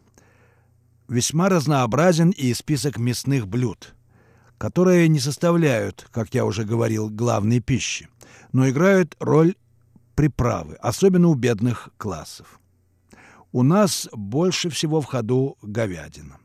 Весьма 1.08 1.50
разнообразен 1.50 2.30
и 2.30 2.54
список 2.54 3.00
мясных 3.00 3.48
блюд– 3.48 3.96
которые 4.60 5.08
не 5.08 5.20
составляют, 5.20 6.08
как 6.12 6.36
я 6.36 6.46
уже 6.46 6.66
говорил, 6.66 7.10
главной 7.10 7.62
пищи, 7.62 8.10
но 8.52 8.70
играют 8.70 9.16
роль 9.20 9.56
приправы, 10.16 10.76
особенно 10.82 11.30
у 11.30 11.34
бедных 11.34 11.90
классов. 11.98 12.60
У 13.54 13.64
нас 13.64 14.10
больше 14.12 14.70
всего 14.70 15.00
в 15.00 15.06
ходу 15.06 15.58
говядина. 15.62 16.38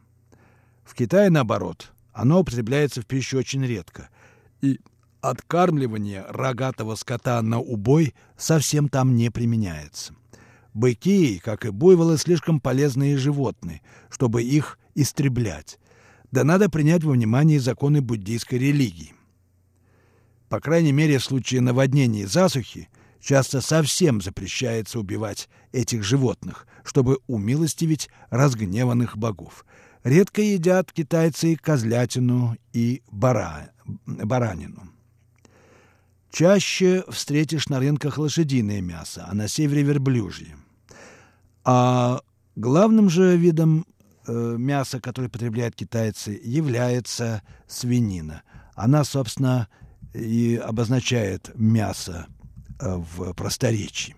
В 0.84 0.94
Китае, 0.94 1.28
наоборот, 1.28 1.92
оно 2.12 2.40
употребляется 2.40 3.02
в 3.02 3.06
пищу 3.06 3.36
очень 3.36 3.66
редко. 3.66 4.08
И 4.62 4.78
откармливание 5.20 6.24
рогатого 6.28 6.94
скота 6.94 7.42
на 7.42 7.58
убой 7.58 8.14
совсем 8.36 8.88
там 8.88 9.16
не 9.16 9.30
применяется. 9.30 10.14
Быки, 10.72 11.40
как 11.40 11.66
и 11.66 11.70
буйволы, 11.70 12.16
слишком 12.16 12.60
полезные 12.60 13.18
животные, 13.18 13.82
чтобы 14.08 14.44
их 14.44 14.78
истреблять. 14.94 15.80
Да 16.34 16.42
надо 16.42 16.68
принять 16.68 17.04
во 17.04 17.12
внимание 17.12 17.60
законы 17.60 18.00
буддийской 18.00 18.58
религии. 18.58 19.14
По 20.48 20.58
крайней 20.58 20.90
мере, 20.90 21.18
в 21.18 21.24
случае 21.24 21.60
наводнений 21.60 22.22
и 22.22 22.26
засухи 22.26 22.88
часто 23.20 23.60
совсем 23.60 24.20
запрещается 24.20 24.98
убивать 24.98 25.48
этих 25.70 26.02
животных, 26.02 26.66
чтобы 26.82 27.20
умилостивить 27.28 28.10
разгневанных 28.30 29.16
богов. 29.16 29.64
Редко 30.02 30.42
едят 30.42 30.90
китайцы 30.90 31.54
козлятину 31.54 32.56
и 32.72 33.04
бара... 33.12 33.70
баранину. 34.04 34.90
Чаще 36.32 37.04
встретишь 37.10 37.68
на 37.68 37.78
рынках 37.78 38.18
лошадиное 38.18 38.80
мясо, 38.80 39.24
а 39.30 39.36
на 39.36 39.46
севере 39.46 39.84
верблюжье. 39.84 40.56
А 41.62 42.22
главным 42.56 43.08
же 43.08 43.36
видом 43.36 43.86
мяса, 44.32 45.00
который 45.00 45.28
потребляют 45.28 45.74
китайцы, 45.74 46.40
является 46.42 47.42
свинина. 47.66 48.42
Она, 48.74 49.04
собственно, 49.04 49.68
и 50.12 50.56
обозначает 50.56 51.50
мясо 51.54 52.26
э, 52.80 52.96
в 52.96 53.32
просторечии. 53.34 54.16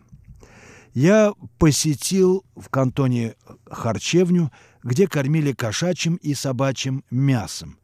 Я 0.94 1.32
посетил 1.58 2.44
в 2.54 2.68
кантоне 2.68 3.34
харчевню, 3.70 4.50
где 4.82 5.08
кормили 5.08 5.52
кошачьим 5.52 6.16
и 6.16 6.34
собачьим 6.34 7.04
мясом 7.10 7.78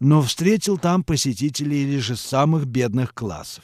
но 0.00 0.22
встретил 0.22 0.78
там 0.78 1.04
посетителей 1.04 1.84
лишь 1.84 2.10
из 2.10 2.20
самых 2.20 2.66
бедных 2.66 3.14
классов. 3.14 3.62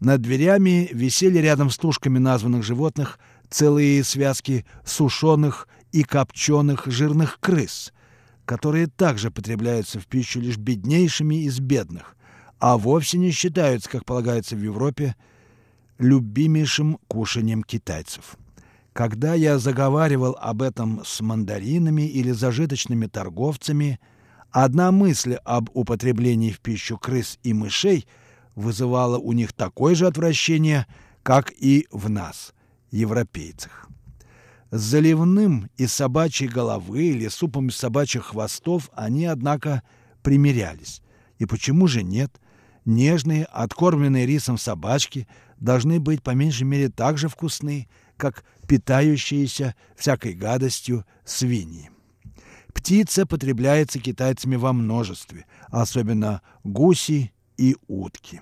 Над 0.00 0.20
дверями 0.20 0.88
висели 0.92 1.38
рядом 1.38 1.70
с 1.70 1.78
тушками 1.78 2.18
названных 2.18 2.64
животных 2.64 3.18
целые 3.48 4.02
связки 4.02 4.66
сушеных 4.84 5.68
и 5.92 6.02
копченых 6.02 6.86
жирных 6.86 7.38
крыс, 7.40 7.92
которые 8.44 8.86
также 8.86 9.30
потребляются 9.30 10.00
в 10.00 10.06
пищу 10.06 10.40
лишь 10.40 10.56
беднейшими 10.56 11.44
из 11.44 11.60
бедных, 11.60 12.16
а 12.58 12.76
вовсе 12.76 13.18
не 13.18 13.30
считаются, 13.30 13.88
как 13.88 14.04
полагается 14.04 14.56
в 14.56 14.62
Европе, 14.62 15.16
любимейшим 15.98 16.98
кушанием 17.08 17.62
китайцев. 17.62 18.36
Когда 18.92 19.34
я 19.34 19.58
заговаривал 19.58 20.36
об 20.40 20.62
этом 20.62 21.02
с 21.04 21.20
мандаринами 21.20 22.02
или 22.02 22.32
зажиточными 22.32 23.06
торговцами– 23.06 24.00
Одна 24.50 24.90
мысль 24.90 25.34
об 25.44 25.70
употреблении 25.74 26.50
в 26.50 26.58
пищу 26.58 26.98
крыс 26.98 27.38
и 27.44 27.52
мышей 27.52 28.06
вызывала 28.56 29.16
у 29.16 29.32
них 29.32 29.52
такое 29.52 29.94
же 29.94 30.08
отвращение, 30.08 30.86
как 31.22 31.52
и 31.56 31.86
в 31.92 32.10
нас, 32.10 32.52
европейцах. 32.90 33.88
Заливным 34.70 35.68
из 35.76 35.92
собачьей 35.92 36.48
головы 36.48 37.08
или 37.08 37.26
супом 37.28 37.68
из 37.68 37.76
собачьих 37.76 38.26
хвостов 38.26 38.88
они, 38.94 39.26
однако, 39.26 39.82
примирялись. 40.22 41.02
И 41.38 41.46
почему 41.46 41.88
же 41.88 42.02
нет? 42.04 42.40
Нежные, 42.84 43.44
откормленные 43.46 44.26
рисом 44.26 44.58
собачки 44.58 45.26
должны 45.58 45.98
быть 45.98 46.22
по 46.22 46.30
меньшей 46.30 46.64
мере 46.64 46.88
так 46.88 47.18
же 47.18 47.28
вкусны, 47.28 47.88
как 48.16 48.44
питающиеся 48.68 49.74
всякой 49.96 50.34
гадостью 50.34 51.04
свиньи. 51.24 51.90
Птица 52.72 53.26
потребляется 53.26 53.98
китайцами 53.98 54.54
во 54.54 54.72
множестве, 54.72 55.46
особенно 55.68 56.42
гуси 56.62 57.32
и 57.56 57.76
утки. 57.88 58.40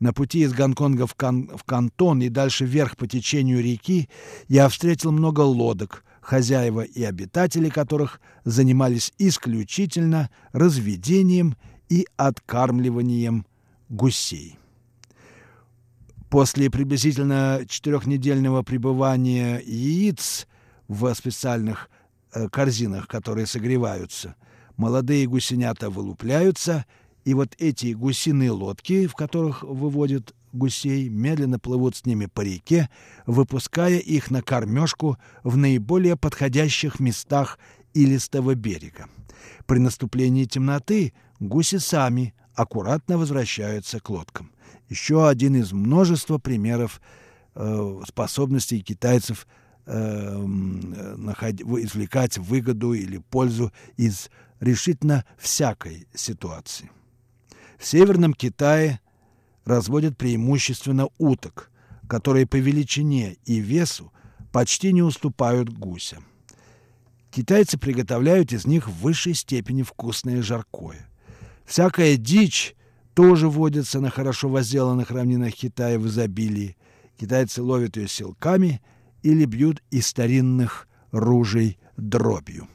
На 0.00 0.12
пути 0.12 0.40
из 0.40 0.52
Гонконга 0.52 1.06
в, 1.06 1.14
Кан 1.14 1.48
в 1.56 1.64
Кантон 1.64 2.22
и 2.22 2.28
дальше 2.28 2.64
вверх 2.64 2.96
по 2.96 3.06
течению 3.06 3.62
реки 3.62 4.08
я 4.48 4.68
встретил 4.68 5.12
много 5.12 5.40
лодок, 5.40 6.04
хозяева 6.20 6.82
и 6.82 7.02
обитатели 7.02 7.68
которых 7.68 8.20
занимались 8.44 9.12
исключительно 9.18 10.30
разведением 10.52 11.56
и 11.88 12.06
откармливанием 12.16 13.46
гусей. 13.88 14.58
После 16.28 16.70
приблизительно 16.70 17.62
четырехнедельного 17.68 18.62
пребывания 18.62 19.62
яиц 19.64 20.46
в 20.88 21.14
специальных 21.14 21.88
Э, 22.36 22.48
корзинах, 22.50 23.08
которые 23.08 23.46
согреваются. 23.46 24.34
Молодые 24.76 25.26
гусенята 25.26 25.88
вылупляются, 25.88 26.84
и 27.26 27.34
вот 27.34 27.54
эти 27.58 27.92
гусиные 27.92 28.50
лодки, 28.50 29.06
в 29.06 29.14
которых 29.14 29.62
выводят 29.62 30.34
гусей, 30.52 31.08
медленно 31.08 31.58
плывут 31.58 31.96
с 31.96 32.06
ними 32.06 32.26
по 32.26 32.40
реке, 32.40 32.88
выпуская 33.26 33.98
их 33.98 34.30
на 34.30 34.42
кормежку 34.42 35.18
в 35.42 35.56
наиболее 35.56 36.16
подходящих 36.16 37.00
местах 37.00 37.58
илистого 37.92 38.54
берега. 38.54 39.08
При 39.66 39.78
наступлении 39.78 40.44
темноты 40.44 41.12
гуси 41.40 41.78
сами 41.78 42.32
аккуратно 42.54 43.18
возвращаются 43.18 44.00
к 44.00 44.08
лодкам. 44.08 44.52
Еще 44.88 45.28
один 45.28 45.56
из 45.56 45.72
множества 45.72 46.38
примеров 46.38 47.02
э, 47.54 48.00
способностей 48.06 48.80
китайцев– 48.80 49.46
Эм, 49.88 50.92
извлекать 51.78 52.38
выгоду 52.38 52.92
или 52.92 53.18
пользу 53.18 53.72
из 53.96 54.30
решительно 54.58 55.24
всякой 55.38 56.08
ситуации. 56.12 56.90
В 57.78 57.86
Северном 57.86 58.34
Китае 58.34 59.00
разводят 59.64 60.16
преимущественно 60.16 61.08
уток, 61.18 61.70
которые 62.08 62.46
по 62.46 62.56
величине 62.56 63.36
и 63.44 63.58
весу 63.58 64.12
почти 64.52 64.92
не 64.92 65.02
уступают 65.02 65.70
гусям. 65.70 66.24
Китайцы 67.30 67.78
приготовляют 67.78 68.52
из 68.52 68.66
них 68.66 68.88
в 68.88 69.02
высшей 69.02 69.34
степени 69.34 69.82
вкусное 69.82 70.42
жаркое. 70.42 71.08
Всякая 71.64 72.16
дичь 72.16 72.74
тоже 73.14 73.48
водится 73.48 74.00
на 74.00 74.10
хорошо 74.10 74.48
возделанных 74.48 75.10
равнинах 75.10 75.54
Китая 75.54 75.98
в 75.98 76.06
изобилии. 76.06 76.76
Китайцы 77.18 77.62
ловят 77.62 77.96
ее 77.96 78.08
силками– 78.08 78.80
или 79.26 79.44
бьют 79.44 79.82
из 79.90 80.06
старинных 80.06 80.86
ружей 81.10 81.78
дробью. 81.96 82.68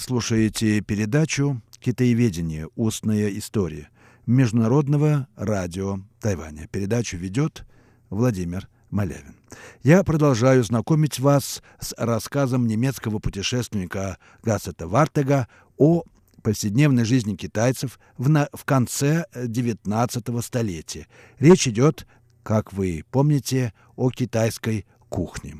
Слушаете 0.00 0.80
передачу 0.80 1.60
«Китаеведение. 1.80 2.68
Устная 2.76 3.28
история» 3.30 3.90
Международного 4.26 5.26
радио 5.36 6.00
Тайваня. 6.20 6.68
Передачу 6.68 7.16
ведет 7.16 7.64
Владимир 8.10 8.68
Малявин. 8.90 9.36
Я 9.82 10.04
продолжаю 10.04 10.62
знакомить 10.62 11.18
вас 11.18 11.62
с 11.80 11.94
рассказом 11.96 12.66
немецкого 12.66 13.18
путешественника 13.18 14.18
Гасета 14.42 14.86
Вартега 14.86 15.48
о 15.76 16.04
повседневной 16.42 17.04
жизни 17.04 17.34
китайцев 17.34 17.98
в, 18.16 18.28
на, 18.28 18.48
в 18.52 18.64
конце 18.64 19.24
XIX 19.34 20.42
столетия. 20.42 21.06
Речь 21.38 21.66
идет, 21.66 22.06
как 22.42 22.72
вы 22.72 23.04
помните, 23.10 23.72
о 23.96 24.10
китайской 24.10 24.86
кухне. 25.08 25.56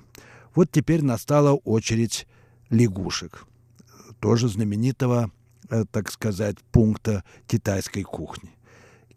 Вот 0.54 0.70
теперь 0.70 1.02
настала 1.02 1.54
очередь 1.54 2.26
лягушек 2.70 3.46
тоже 4.20 4.48
знаменитого, 4.48 5.30
э, 5.70 5.84
так 5.90 6.10
сказать, 6.10 6.56
пункта 6.72 7.24
китайской 7.46 8.02
кухни. 8.02 8.50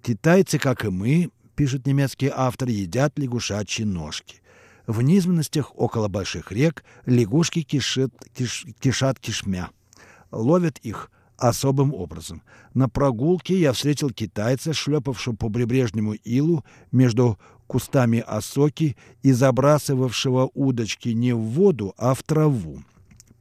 Китайцы, 0.01 0.57
как 0.57 0.85
и 0.85 0.89
мы, 0.89 1.29
пишет 1.55 1.85
немецкий 1.85 2.31
автор, 2.33 2.69
едят 2.69 3.17
лягушачьи 3.17 3.85
ножки. 3.85 4.41
В 4.87 5.01
низменностях 5.01 5.71
около 5.77 6.07
больших 6.07 6.51
рек 6.51 6.83
лягушки 7.05 7.61
кишит, 7.61 8.11
киш, 8.33 8.65
кишат 8.79 9.19
кишмя. 9.19 9.69
Ловят 10.31 10.79
их 10.79 11.11
особым 11.37 11.93
образом. 11.93 12.41
На 12.73 12.87
прогулке 12.87 13.59
я 13.59 13.73
встретил 13.73 14.11
китайца, 14.11 14.73
шлепавшего 14.73 15.35
по 15.35 15.49
прибрежнему 15.49 16.13
илу 16.13 16.63
между 16.91 17.39
кустами 17.67 18.19
осоки 18.19 18.97
и 19.23 19.31
забрасывавшего 19.31 20.49
удочки 20.53 21.09
не 21.09 21.33
в 21.33 21.39
воду, 21.39 21.93
а 21.97 22.13
в 22.13 22.23
траву. 22.23 22.83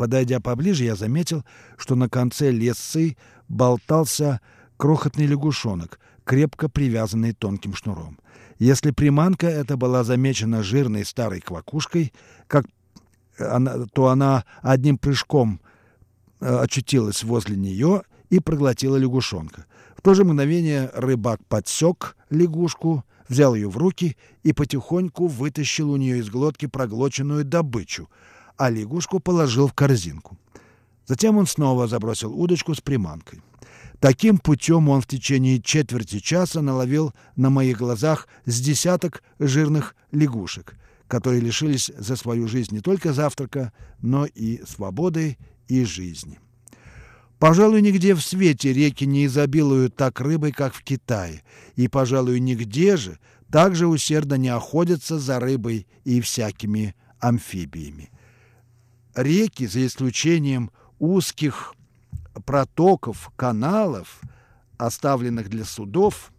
Подойдя 0.00 0.40
поближе, 0.40 0.84
я 0.84 0.96
заметил, 0.96 1.44
что 1.76 1.94
на 1.94 2.08
конце 2.08 2.50
лесы 2.50 3.18
болтался 3.50 4.40
крохотный 4.78 5.26
лягушонок, 5.26 6.00
крепко 6.24 6.70
привязанный 6.70 7.34
тонким 7.34 7.74
шнуром. 7.74 8.18
Если 8.58 8.92
приманка 8.92 9.46
эта 9.46 9.76
была 9.76 10.02
замечена 10.02 10.62
жирной 10.62 11.04
старой 11.04 11.42
квакушкой, 11.42 12.14
как 12.46 12.64
она, 13.38 13.84
то 13.92 14.06
она 14.06 14.46
одним 14.62 14.96
прыжком 14.96 15.60
э, 16.40 16.46
очутилась 16.46 17.22
возле 17.22 17.56
нее 17.56 18.00
и 18.30 18.40
проглотила 18.40 18.96
лягушонка. 18.96 19.66
В 19.94 20.00
то 20.00 20.14
же 20.14 20.24
мгновение 20.24 20.90
рыбак 20.94 21.44
подсек 21.44 22.16
лягушку, 22.30 23.04
взял 23.28 23.54
ее 23.54 23.68
в 23.68 23.76
руки 23.76 24.16
и 24.44 24.54
потихоньку 24.54 25.26
вытащил 25.26 25.90
у 25.90 25.96
нее 25.98 26.20
из 26.20 26.30
глотки 26.30 26.64
проглоченную 26.64 27.44
добычу, 27.44 28.08
а 28.60 28.68
лягушку 28.68 29.20
положил 29.20 29.68
в 29.68 29.72
корзинку. 29.72 30.36
Затем 31.06 31.38
он 31.38 31.46
снова 31.46 31.88
забросил 31.88 32.38
удочку 32.38 32.74
с 32.74 32.82
приманкой. 32.82 33.40
Таким 34.00 34.36
путем 34.36 34.90
он 34.90 35.00
в 35.00 35.06
течение 35.06 35.62
четверти 35.62 36.18
часа 36.18 36.60
наловил 36.60 37.14
на 37.36 37.48
моих 37.48 37.78
глазах 37.78 38.28
с 38.44 38.60
десяток 38.60 39.22
жирных 39.38 39.96
лягушек, 40.12 40.74
которые 41.08 41.40
лишились 41.40 41.90
за 41.96 42.16
свою 42.16 42.48
жизнь 42.48 42.74
не 42.74 42.82
только 42.82 43.14
завтрака, 43.14 43.72
но 44.02 44.26
и 44.26 44.62
свободы 44.68 45.38
и 45.66 45.82
жизни. 45.86 46.38
Пожалуй, 47.38 47.80
нигде 47.80 48.14
в 48.14 48.20
свете 48.20 48.74
реки 48.74 49.06
не 49.06 49.24
изобилуют 49.24 49.96
так 49.96 50.20
рыбой, 50.20 50.52
как 50.52 50.74
в 50.74 50.84
Китае, 50.84 51.42
и, 51.76 51.88
пожалуй, 51.88 52.40
нигде 52.40 52.98
же 52.98 53.18
так 53.50 53.74
же 53.74 53.86
усердно 53.86 54.34
не 54.34 54.50
охотятся 54.50 55.18
за 55.18 55.40
рыбой 55.40 55.86
и 56.04 56.20
всякими 56.20 56.94
амфибиями. 57.20 58.10
Реки, 59.14 59.66
за 59.66 59.86
исключением 59.86 60.70
узких 60.98 61.74
протоков, 62.44 63.30
каналов, 63.36 64.20
оставленных 64.78 65.48
для 65.48 65.64
судов, 65.64 66.32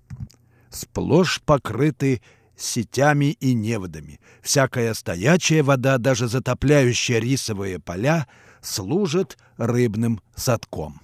сплошь 0.69 1.41
покрыты 1.41 2.21
сетями 2.55 3.31
и 3.39 3.53
неводами. 3.53 4.19
Всякая 4.41 4.93
стоячая 4.93 5.63
вода, 5.63 5.97
даже 5.97 6.27
затопляющая 6.27 7.19
рисовые 7.19 7.79
поля, 7.79 8.27
служит 8.61 9.37
рыбным 9.57 10.21
садком. 10.35 11.01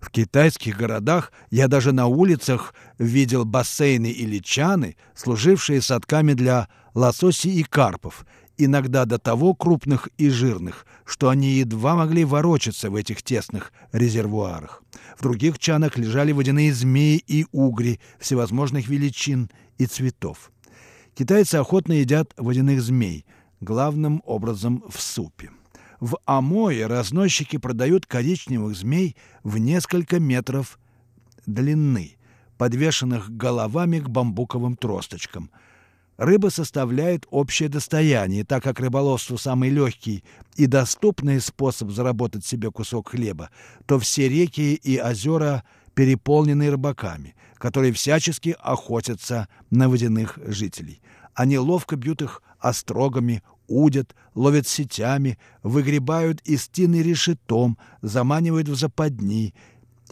В 0.00 0.10
китайских 0.10 0.76
городах 0.76 1.32
я 1.50 1.66
даже 1.66 1.92
на 1.92 2.06
улицах 2.06 2.74
видел 2.98 3.46
бассейны 3.46 4.10
или 4.10 4.38
чаны, 4.38 4.96
служившие 5.14 5.80
садками 5.80 6.34
для 6.34 6.68
лососей 6.92 7.54
и 7.54 7.62
карпов, 7.62 8.26
иногда 8.56 9.04
до 9.04 9.18
того 9.18 9.54
крупных 9.54 10.08
и 10.18 10.28
жирных, 10.28 10.86
что 11.04 11.28
они 11.28 11.52
едва 11.52 11.96
могли 11.96 12.24
ворочаться 12.24 12.90
в 12.90 12.96
этих 12.96 13.22
тесных 13.22 13.72
резервуарах. 13.92 14.82
В 15.18 15.22
других 15.22 15.58
чанах 15.58 15.96
лежали 15.96 16.32
водяные 16.32 16.72
змеи 16.72 17.22
и 17.26 17.46
угри 17.52 18.00
всевозможных 18.18 18.88
величин 18.88 19.50
и 19.78 19.86
цветов. 19.86 20.50
Китайцы 21.14 21.56
охотно 21.56 21.92
едят 21.92 22.32
водяных 22.36 22.82
змей, 22.82 23.24
главным 23.60 24.22
образом 24.24 24.84
в 24.88 25.00
супе. 25.00 25.50
В 26.00 26.18
Амое 26.26 26.88
разносчики 26.88 27.56
продают 27.56 28.06
коричневых 28.06 28.76
змей 28.76 29.16
в 29.42 29.58
несколько 29.58 30.20
метров 30.20 30.78
длины, 31.46 32.16
подвешенных 32.58 33.30
головами 33.30 34.00
к 34.00 34.08
бамбуковым 34.08 34.76
тросточкам– 34.76 35.50
Рыба 36.16 36.48
составляет 36.48 37.26
общее 37.30 37.68
достояние, 37.68 38.44
так 38.44 38.62
как 38.62 38.78
рыболовство 38.78 39.36
самый 39.36 39.70
легкий 39.70 40.22
и 40.54 40.66
доступный 40.66 41.40
способ 41.40 41.90
заработать 41.90 42.44
себе 42.44 42.70
кусок 42.70 43.10
хлеба, 43.10 43.50
то 43.86 43.98
все 43.98 44.28
реки 44.28 44.74
и 44.74 45.00
озера 45.00 45.64
переполнены 45.94 46.70
рыбаками, 46.70 47.34
которые 47.56 47.92
всячески 47.92 48.56
охотятся 48.60 49.48
на 49.70 49.88
водяных 49.88 50.38
жителей. 50.46 51.00
Они 51.34 51.58
ловко 51.58 51.96
бьют 51.96 52.22
их 52.22 52.42
острогами, 52.60 53.42
удят, 53.66 54.14
ловят 54.34 54.68
сетями, 54.68 55.38
выгребают 55.64 56.40
из 56.42 56.68
тины 56.68 57.02
решетом, 57.02 57.76
заманивают 58.02 58.68
в 58.68 58.76
западни 58.76 59.52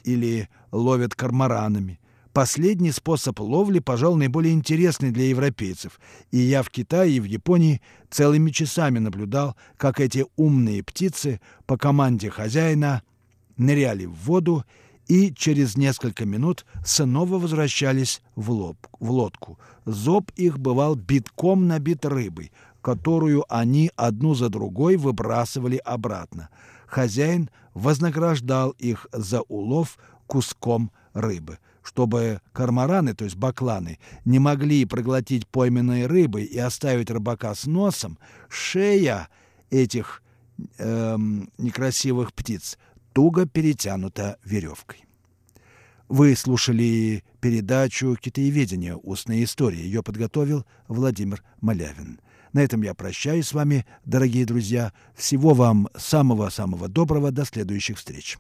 или 0.03 0.49
ловят 0.73 1.15
кармаранами. 1.15 2.01
Последний 2.33 2.93
способ 2.93 3.41
ловли, 3.41 3.79
пожалуй, 3.79 4.21
наиболее 4.21 4.55
интересный 4.55 5.11
для 5.11 5.27
европейцев, 5.27 6.01
и 6.31 6.39
я 6.39 6.63
в 6.63 6.71
Китае 6.71 7.13
и 7.13 7.21
в 7.21 7.25
Японии 7.25 7.83
целыми 8.11 8.51
часами 8.51 8.99
наблюдал, 8.99 9.55
как 9.77 10.01
эти 10.01 10.25
умные 10.37 10.83
птицы 10.83 11.43
по 11.67 11.77
команде 11.77 12.31
хозяина 12.31 13.03
ныряли 13.59 14.07
в 14.07 14.15
воду 14.15 14.65
и 15.09 15.35
через 15.35 15.77
несколько 15.77 16.25
минут 16.25 16.65
снова 16.87 17.39
возвращались 17.39 18.23
в, 18.35 18.51
лоб, 18.51 18.79
в 18.99 19.11
лодку. 19.11 19.59
Зоб 19.85 20.31
их 20.37 20.59
бывал 20.59 20.95
битком 20.95 21.67
набит 21.69 22.07
рыбой, 22.07 22.51
которую 22.81 23.45
они 23.51 23.91
одну 23.95 24.35
за 24.35 24.49
другой 24.49 24.97
выбрасывали 24.97 25.77
обратно. 25.77 26.49
Хозяин 26.87 27.51
вознаграждал 27.75 28.71
их 28.71 29.07
за 29.13 29.43
улов 29.43 29.99
куском 30.27 30.91
рыбы 31.13 31.59
чтобы 31.83 32.41
кармараны, 32.53 33.15
то 33.15 33.25
есть 33.25 33.37
бакланы, 33.37 33.99
не 34.25 34.39
могли 34.39 34.85
проглотить 34.85 35.47
пойменной 35.47 36.07
рыбы 36.07 36.43
и 36.43 36.59
оставить 36.59 37.11
рыбака 37.11 37.55
с 37.55 37.67
носом, 37.67 38.19
шея 38.49 39.29
этих 39.71 40.23
эм, 40.79 41.51
некрасивых 41.59 42.33
птиц 42.33 42.79
туго 43.13 43.47
перетянута 43.47 44.39
веревкой. 44.45 45.05
Вы 46.09 46.37
слушали 46.37 47.25
передачу 47.41 48.17
«Китаеведение. 48.21 48.97
Устная 48.97 49.43
история». 49.45 49.81
Ее 49.81 50.03
подготовил 50.03 50.67
Владимир 50.87 51.43
Малявин. 51.63 52.21
На 52.53 52.61
этом 52.61 52.83
я 52.83 52.93
прощаюсь 52.93 53.47
с 53.47 53.55
вами, 53.55 53.87
дорогие 54.05 54.45
друзья. 54.45 54.93
Всего 55.17 55.55
вам 55.55 55.89
самого-самого 55.97 56.89
доброго. 56.89 57.31
До 57.31 57.47
следующих 57.47 57.97
встреч. 57.97 58.39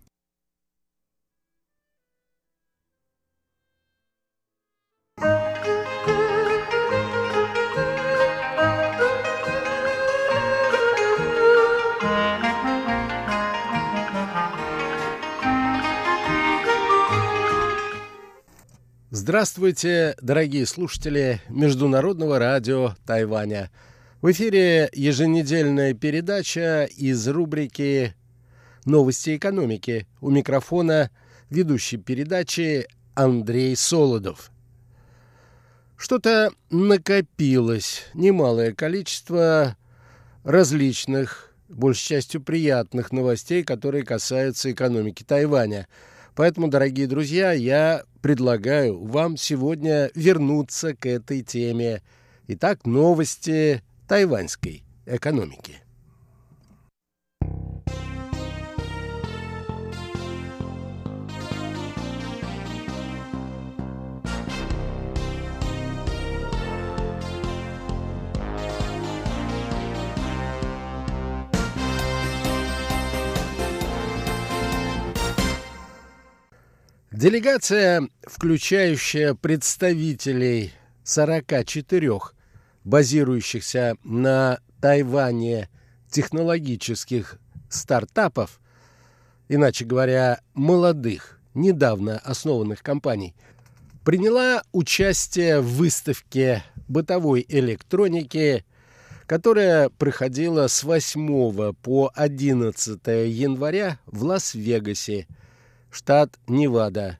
Здравствуйте, 19.24 20.16
дорогие 20.20 20.66
слушатели 20.66 21.40
Международного 21.48 22.40
радио 22.40 22.96
Тайваня. 23.06 23.70
В 24.20 24.32
эфире 24.32 24.90
еженедельная 24.92 25.94
передача 25.94 26.86
из 26.86 27.28
рубрики 27.28 28.16
«Новости 28.84 29.36
экономики». 29.36 30.08
У 30.20 30.30
микрофона 30.30 31.12
ведущий 31.50 31.98
передачи 31.98 32.88
Андрей 33.14 33.76
Солодов. 33.76 34.50
Что-то 35.96 36.50
накопилось, 36.70 38.06
немалое 38.14 38.74
количество 38.74 39.76
различных, 40.42 41.54
большей 41.68 42.08
частью 42.16 42.42
приятных 42.42 43.12
новостей, 43.12 43.62
которые 43.62 44.04
касаются 44.04 44.72
экономики 44.72 45.22
Тайваня– 45.22 45.86
Поэтому, 46.34 46.68
дорогие 46.68 47.06
друзья, 47.06 47.52
я 47.52 48.04
предлагаю 48.22 49.04
вам 49.04 49.36
сегодня 49.36 50.10
вернуться 50.14 50.94
к 50.94 51.04
этой 51.06 51.42
теме. 51.42 52.02
Итак, 52.48 52.86
новости 52.86 53.82
тайваньской 54.08 54.82
экономики. 55.06 55.81
Делегация, 77.22 78.08
включающая 78.24 79.34
представителей 79.34 80.72
44 81.04 82.18
базирующихся 82.82 83.94
на 84.02 84.58
Тайване 84.80 85.68
технологических 86.10 87.38
стартапов, 87.68 88.60
иначе 89.48 89.84
говоря, 89.84 90.40
молодых, 90.54 91.38
недавно 91.54 92.18
основанных 92.18 92.82
компаний, 92.82 93.36
приняла 94.04 94.64
участие 94.72 95.60
в 95.60 95.76
выставке 95.76 96.64
бытовой 96.88 97.46
электроники, 97.48 98.64
которая 99.26 99.90
проходила 99.90 100.66
с 100.66 100.82
8 100.82 101.72
по 101.74 102.10
11 102.16 102.98
января 103.06 104.00
в 104.06 104.24
Лас-Вегасе, 104.24 105.28
штат 105.92 106.38
Невада, 106.48 107.18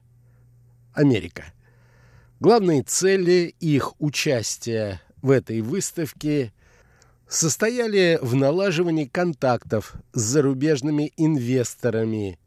Америка. 0.93 1.45
Главные 2.39 2.83
цели 2.83 3.55
их 3.59 3.93
участия 4.01 5.01
в 5.21 5.29
этой 5.29 5.61
выставке 5.61 6.51
состояли 7.27 8.19
в 8.21 8.35
налаживании 8.35 9.05
контактов 9.05 9.93
с 10.13 10.21
зарубежными 10.21 11.13
инвесторами 11.15 12.37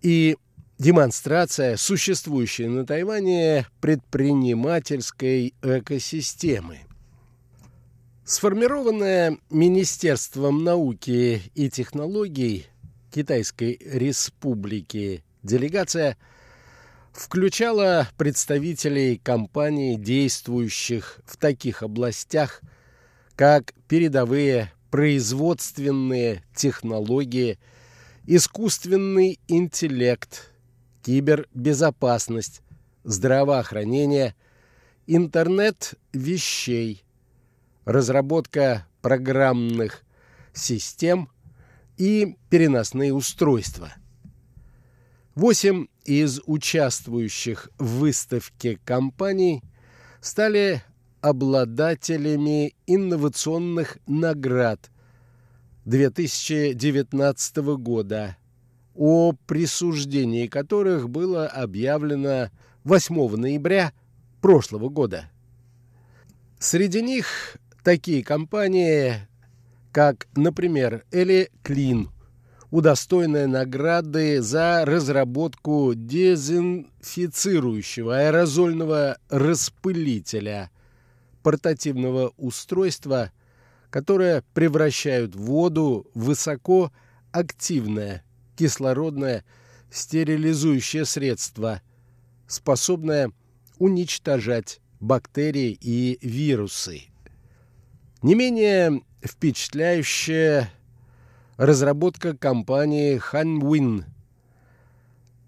и 0.00 0.36
демонстрация 0.78 1.76
существующей 1.76 2.66
на 2.66 2.86
Тайване 2.86 3.66
предпринимательской 3.80 5.54
экосистемы. 5.62 6.78
Сформированная 8.24 9.38
Министерством 9.50 10.64
науки 10.64 11.42
и 11.54 11.68
технологий 11.68 12.66
Китайской 13.12 13.78
Республики. 13.84 15.22
Делегация 15.42 16.16
включала 17.12 18.08
представителей 18.16 19.18
компаний, 19.18 19.96
действующих 19.96 21.20
в 21.26 21.36
таких 21.36 21.82
областях, 21.82 22.62
как 23.36 23.74
передовые 23.86 24.72
производственные 24.90 26.42
технологии, 26.54 27.58
искусственный 28.26 29.38
интеллект, 29.46 30.50
кибербезопасность, 31.02 32.62
здравоохранение, 33.04 34.34
интернет 35.06 35.94
вещей, 36.14 37.04
разработка 37.84 38.86
программных 39.02 40.02
систем 40.54 41.28
и 42.02 42.36
переносные 42.50 43.14
устройства. 43.14 43.92
Восемь 45.36 45.86
из 46.04 46.40
участвующих 46.46 47.70
в 47.78 48.00
выставке 48.00 48.80
компаний 48.84 49.62
стали 50.20 50.82
обладателями 51.20 52.74
инновационных 52.88 53.98
наград 54.08 54.90
2019 55.84 57.56
года, 57.78 58.36
о 58.96 59.34
присуждении 59.46 60.48
которых 60.48 61.08
было 61.08 61.46
объявлено 61.46 62.50
8 62.82 63.36
ноября 63.36 63.92
прошлого 64.40 64.88
года. 64.88 65.30
Среди 66.58 67.00
них 67.00 67.58
такие 67.84 68.24
компании, 68.24 69.28
как, 69.92 70.26
например, 70.34 71.04
Эли 71.12 71.52
Клин, 71.62 72.10
удостоенная 72.70 73.46
награды 73.46 74.40
за 74.40 74.86
разработку 74.86 75.92
дезинфицирующего 75.94 78.18
аэрозольного 78.18 79.18
распылителя, 79.28 80.70
портативного 81.42 82.32
устройства, 82.38 83.30
которое 83.90 84.42
превращает 84.54 85.36
воду 85.36 86.06
в 86.14 86.24
высокоактивное 86.24 88.24
кислородное 88.56 89.44
стерилизующее 89.90 91.04
средство, 91.04 91.82
способное 92.46 93.30
уничтожать 93.78 94.80
бактерии 95.00 95.76
и 95.78 96.18
вирусы. 96.22 97.02
Не 98.22 98.34
менее 98.34 99.02
впечатляющая 99.22 100.72
разработка 101.56 102.36
компании 102.36 103.20
Hanwin, 103.32 104.04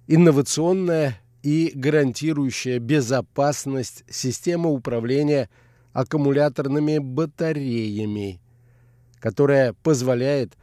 инновационная 0.07 1.21
и 1.43 1.73
гарантирующая 1.75 2.79
безопасность 2.79 4.05
система 4.09 4.71
управления 4.71 5.49
аккумуляторными 5.93 6.99
батареями, 6.99 8.41
которая 9.21 9.73
позволяет 9.73 10.57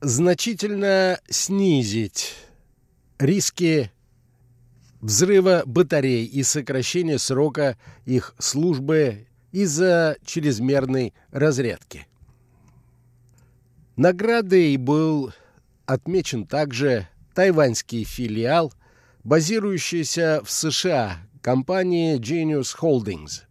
значительно 0.00 1.18
снизить 1.28 2.34
риски 3.18 3.90
взрыва 5.00 5.62
батарей 5.64 6.24
и 6.24 6.42
сокращения 6.42 7.18
срока 7.18 7.76
их 8.04 8.34
службы 8.38 9.28
из-за 9.52 10.16
чрезмерной 10.24 11.14
разрядки. 11.30 12.07
Наградой 13.98 14.76
был 14.76 15.32
отмечен 15.84 16.46
также 16.46 17.08
тайваньский 17.34 18.04
филиал, 18.04 18.72
базирующийся 19.24 20.40
в 20.44 20.50
США 20.52 21.18
компании 21.42 22.16
Genius 22.20 22.76
Holdings, 22.80 23.42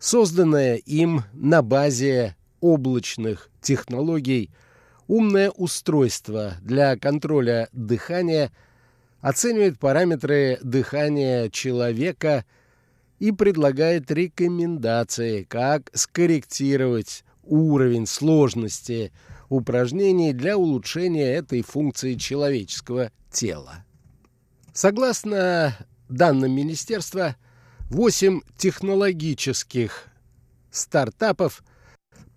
созданная 0.00 0.74
им 0.74 1.22
на 1.32 1.62
базе 1.62 2.34
облачных 2.60 3.48
технологий 3.60 4.50
умное 5.06 5.50
устройство 5.50 6.54
для 6.60 6.96
контроля 6.96 7.68
дыхания 7.72 8.50
оценивает 9.20 9.78
параметры 9.78 10.58
дыхания 10.62 11.48
человека– 11.48 12.44
и 13.20 13.32
предлагает 13.32 14.10
рекомендации, 14.10 15.44
как 15.44 15.90
скорректировать 15.94 17.24
уровень 17.42 18.06
сложности 18.06 19.12
упражнений 19.54 20.32
для 20.32 20.56
улучшения 20.56 21.32
этой 21.32 21.62
функции 21.62 22.14
человеческого 22.14 23.10
тела. 23.30 23.84
Согласно 24.72 25.76
данным 26.08 26.52
министерства, 26.52 27.36
8 27.90 28.40
технологических 28.56 30.08
стартапов 30.70 31.62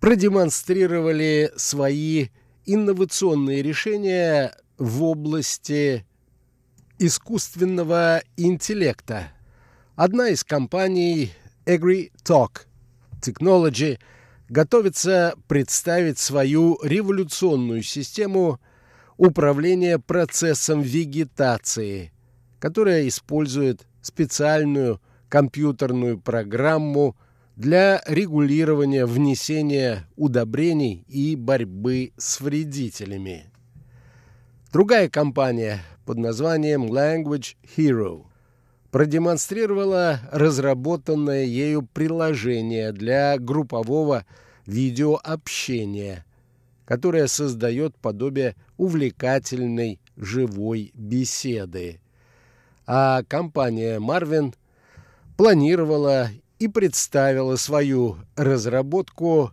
продемонстрировали 0.00 1.50
свои 1.56 2.28
инновационные 2.66 3.62
решения 3.62 4.54
в 4.76 5.02
области 5.02 6.06
искусственного 6.98 8.22
интеллекта, 8.36 9.32
Одна 9.98 10.28
из 10.28 10.44
компаний 10.44 11.32
AgriTalk 11.66 12.66
Technology 13.20 13.98
готовится 14.48 15.34
представить 15.46 16.18
свою 16.18 16.78
революционную 16.82 17.82
систему 17.82 18.60
управления 19.16 19.98
процессом 19.98 20.80
вегетации, 20.80 22.12
которая 22.58 23.06
использует 23.08 23.86
специальную 24.00 25.00
компьютерную 25.28 26.18
программу 26.18 27.16
для 27.56 28.02
регулирования 28.06 29.04
внесения 29.04 30.08
удобрений 30.16 31.04
и 31.08 31.34
борьбы 31.36 32.12
с 32.16 32.40
вредителями. 32.40 33.50
Другая 34.72 35.08
компания 35.08 35.80
под 36.06 36.18
названием 36.18 36.84
Language 36.84 37.56
Hero 37.76 38.27
продемонстрировала 38.90 40.20
разработанное 40.32 41.44
ею 41.44 41.82
приложение 41.82 42.92
для 42.92 43.38
группового 43.38 44.24
видеообщения, 44.66 46.24
которое 46.84 47.26
создает 47.26 47.96
подобие 47.96 48.56
увлекательной 48.76 50.00
живой 50.16 50.90
беседы. 50.94 52.00
А 52.86 53.22
компания 53.24 53.98
Marvin 53.98 54.54
планировала 55.36 56.30
и 56.58 56.68
представила 56.68 57.56
свою 57.56 58.16
разработку 58.36 59.52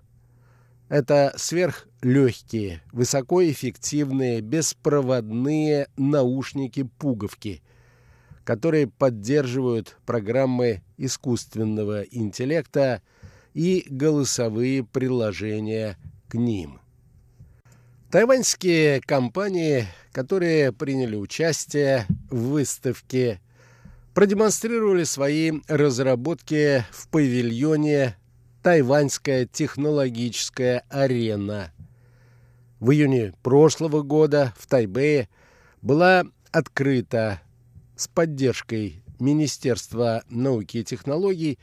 это 0.88 1.34
сверхлегкие, 1.36 2.82
высокоэффективные 2.94 4.42
беспроводные 4.42 5.88
наушники-пуговки– 5.98 7.62
которые 8.46 8.88
поддерживают 8.88 9.98
программы 10.06 10.84
искусственного 10.98 12.04
интеллекта 12.04 13.02
и 13.54 13.86
голосовые 13.90 14.84
приложения 14.84 15.98
к 16.30 16.36
ним. 16.36 16.80
Тайваньские 18.12 19.02
компании, 19.02 19.88
которые 20.14 20.72
приняли 20.72 21.16
участие 21.16 22.06
в 22.30 22.52
выставке, 22.52 23.42
продемонстрировали 24.14 25.04
свои 25.04 25.52
разработки 25.68 26.86
в 26.92 27.10
павильоне 27.10 28.16
«Тайваньская 28.62 29.46
технологическая 29.48 30.84
арена». 30.90 31.72
В 32.80 32.92
июне 32.92 33.34
прошлого 33.42 34.04
года 34.04 34.54
в 34.58 34.68
Тайбэе 34.68 35.30
была 35.82 36.26
открыта 36.52 37.42
с 37.96 38.08
поддержкой 38.08 39.04
Министерства 39.20 40.24
науки 40.30 40.78
и 40.78 40.84
технологий 40.84 41.60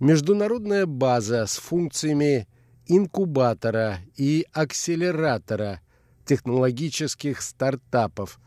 международная 0.00 0.86
база 0.86 1.46
с 1.46 1.56
функциями 1.56 2.48
инкубатора 2.86 3.98
и 4.16 4.46
акселератора 4.52 5.80
технологических 6.24 7.40
стартапов, 7.42 8.38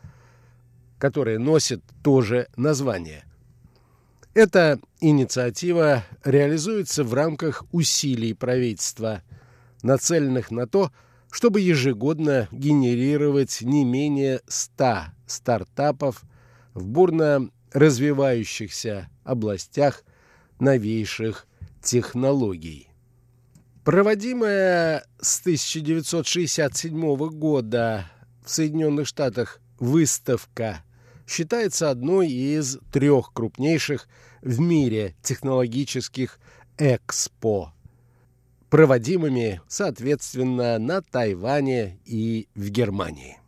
которые 0.98 1.40
носят 1.40 1.82
тоже 2.04 2.48
название. 2.56 3.26
Эта 4.34 4.80
инициатива 5.00 6.04
реализуется 6.24 7.04
в 7.04 7.14
рамках 7.14 7.66
усилий 7.72 8.34
правительства, 8.34 9.24
нацеленных 9.82 10.52
на 10.52 10.68
то, 10.68 10.92
чтобы 11.32 11.62
ежегодно 11.62 12.48
генерировать 12.52 13.62
не 13.62 13.86
менее 13.86 14.42
100 14.48 15.06
стартапов 15.26 16.24
в 16.80 16.88
бурно 16.88 17.50
развивающихся 17.74 19.10
областях 19.24 20.04
новейших 20.60 21.46
технологий. 21.84 22.88
Проводимая 23.84 25.06
с 25.20 25.40
1967 25.42 27.18
года 27.30 28.10
в 28.46 28.50
Соединенных 28.50 29.08
Штатах 29.08 29.60
выставка 29.80 30.84
считается 31.28 31.90
одной 31.90 32.30
из 32.30 32.80
трех 32.92 33.34
крупнейших 33.34 34.08
в 34.42 34.60
мире 34.60 35.16
технологических 35.22 36.40
экспо, 36.78 37.74
проводимыми, 38.70 39.62
соответственно, 39.68 40.80
на 40.80 41.02
Тайване 41.02 42.00
и 42.06 42.48
в 42.56 42.70
Германии. 42.70 43.39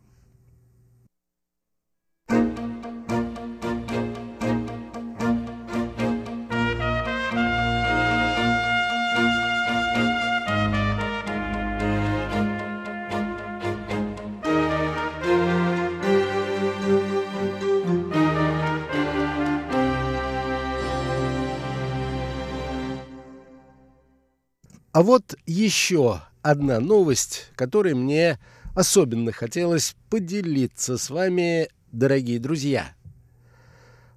А 24.92 25.02
вот 25.02 25.36
еще 25.46 26.20
одна 26.42 26.78
новость, 26.78 27.50
которой 27.56 27.94
мне 27.94 28.38
особенно 28.74 29.32
хотелось 29.32 29.96
поделиться 30.10 30.98
с 30.98 31.08
вами, 31.08 31.68
дорогие 31.92 32.38
друзья. 32.38 32.92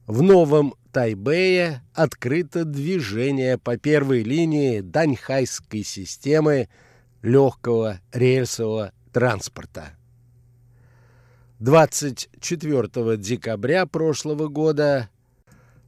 В 0.05 0.21
новом 0.21 0.75
Тайбэе 0.91 1.81
открыто 1.93 2.65
движение 2.65 3.57
по 3.57 3.77
первой 3.77 4.23
линии 4.23 4.81
Даньхайской 4.81 5.83
системы 5.83 6.67
легкого 7.21 8.01
рельсового 8.11 8.91
транспорта. 9.13 9.91
24 11.59 13.15
декабря 13.15 13.85
прошлого 13.85 14.49
года 14.49 15.09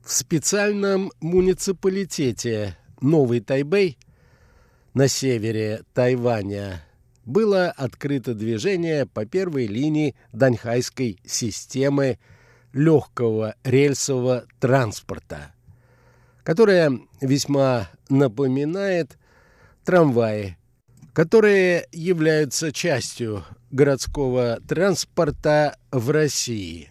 в 0.02 0.14
специальном 0.14 1.12
муниципалитете 1.20 2.78
Новый 3.02 3.42
Тайбэй 3.42 3.98
на 4.98 5.08
севере 5.08 5.84
Тайваня 5.94 6.84
было 7.24 7.70
открыто 7.70 8.34
движение 8.34 9.06
по 9.06 9.28
первой 9.28 9.68
линии 9.68 10.16
Даньхайской 10.34 11.20
системы 11.24 12.18
легкого 12.74 13.54
рельсового 13.64 14.46
транспорта, 14.60 15.54
которая 16.42 17.00
весьма 17.22 17.92
напоминает 18.10 19.20
трамваи, 19.86 20.58
которые 21.14 21.86
являются 21.92 22.72
частью 22.72 23.46
городского 23.70 24.60
транспорта 24.68 25.78
в 25.92 26.10
России. 26.10 26.90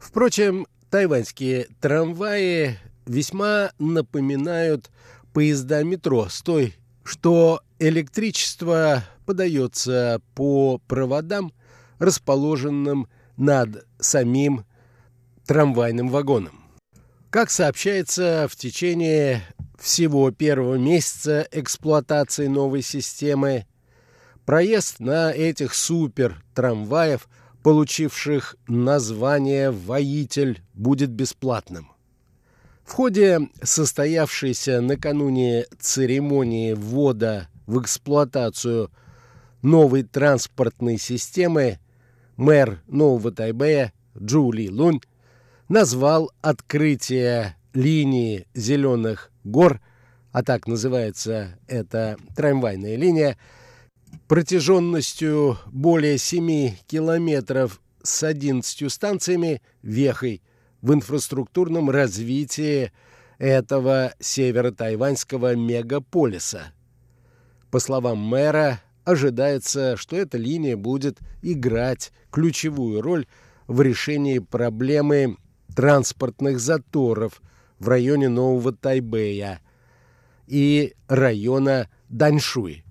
Впрочем, 0.00 0.66
тайваньские 0.90 1.68
трамваи 1.80 2.76
весьма 3.06 3.70
напоминают 3.78 4.90
поезда 5.32 5.84
метро 5.84 6.28
с 6.28 6.42
той 6.42 6.74
что 7.04 7.60
электричество 7.78 9.04
подается 9.26 10.20
по 10.34 10.78
проводам, 10.88 11.52
расположенным 11.98 13.08
над 13.36 13.86
самим 13.98 14.64
трамвайным 15.46 16.08
вагоном. 16.08 16.64
Как 17.30 17.50
сообщается, 17.50 18.46
в 18.50 18.56
течение 18.56 19.42
всего 19.78 20.30
первого 20.30 20.76
месяца 20.76 21.46
эксплуатации 21.50 22.46
новой 22.46 22.82
системы 22.82 23.66
проезд 24.44 25.00
на 25.00 25.32
этих 25.32 25.74
супер-трамваев, 25.74 27.28
получивших 27.62 28.56
название 28.68 29.70
«Воитель», 29.70 30.62
будет 30.74 31.10
бесплатным. 31.10 31.93
В 32.84 32.92
ходе 32.92 33.48
состоявшейся 33.62 34.80
накануне 34.82 35.64
церемонии 35.80 36.74
ввода 36.74 37.48
в 37.66 37.80
эксплуатацию 37.80 38.90
новой 39.62 40.02
транспортной 40.02 40.98
системы 40.98 41.78
мэр 42.36 42.82
Нового 42.86 43.32
Тайбэя 43.32 43.94
Джули 44.16 44.68
Лунь 44.68 45.00
назвал 45.68 46.30
открытие 46.42 47.56
линии 47.72 48.46
«Зеленых 48.54 49.32
гор», 49.44 49.80
а 50.30 50.42
так 50.42 50.66
называется 50.66 51.58
эта 51.66 52.18
трамвайная 52.36 52.96
линия, 52.96 53.38
протяженностью 54.28 55.58
более 55.72 56.18
7 56.18 56.74
километров 56.86 57.80
с 58.02 58.22
11 58.22 58.92
станциями 58.92 59.62
вехой– 59.82 60.42
в 60.84 60.92
инфраструктурном 60.92 61.88
развитии 61.88 62.92
этого 63.38 64.12
северо-тайваньского 64.20 65.56
мегаполиса. 65.56 66.74
По 67.70 67.80
словам 67.80 68.18
мэра, 68.18 68.80
ожидается, 69.04 69.96
что 69.96 70.14
эта 70.14 70.36
линия 70.36 70.76
будет 70.76 71.20
играть 71.40 72.12
ключевую 72.30 73.00
роль 73.00 73.26
в 73.66 73.80
решении 73.80 74.40
проблемы 74.40 75.38
транспортных 75.74 76.60
заторов 76.60 77.40
в 77.78 77.88
районе 77.88 78.28
Нового 78.28 78.72
Тайбэя 78.72 79.60
и 80.46 80.92
района 81.08 81.88
Даньшуй, 82.10 82.84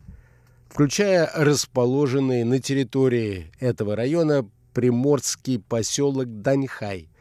включая 0.68 1.30
расположенный 1.36 2.44
на 2.44 2.60
территории 2.60 3.52
этого 3.60 3.96
района 3.96 4.50
приморский 4.74 5.60
поселок 5.60 6.42
Даньхай, 6.42 7.13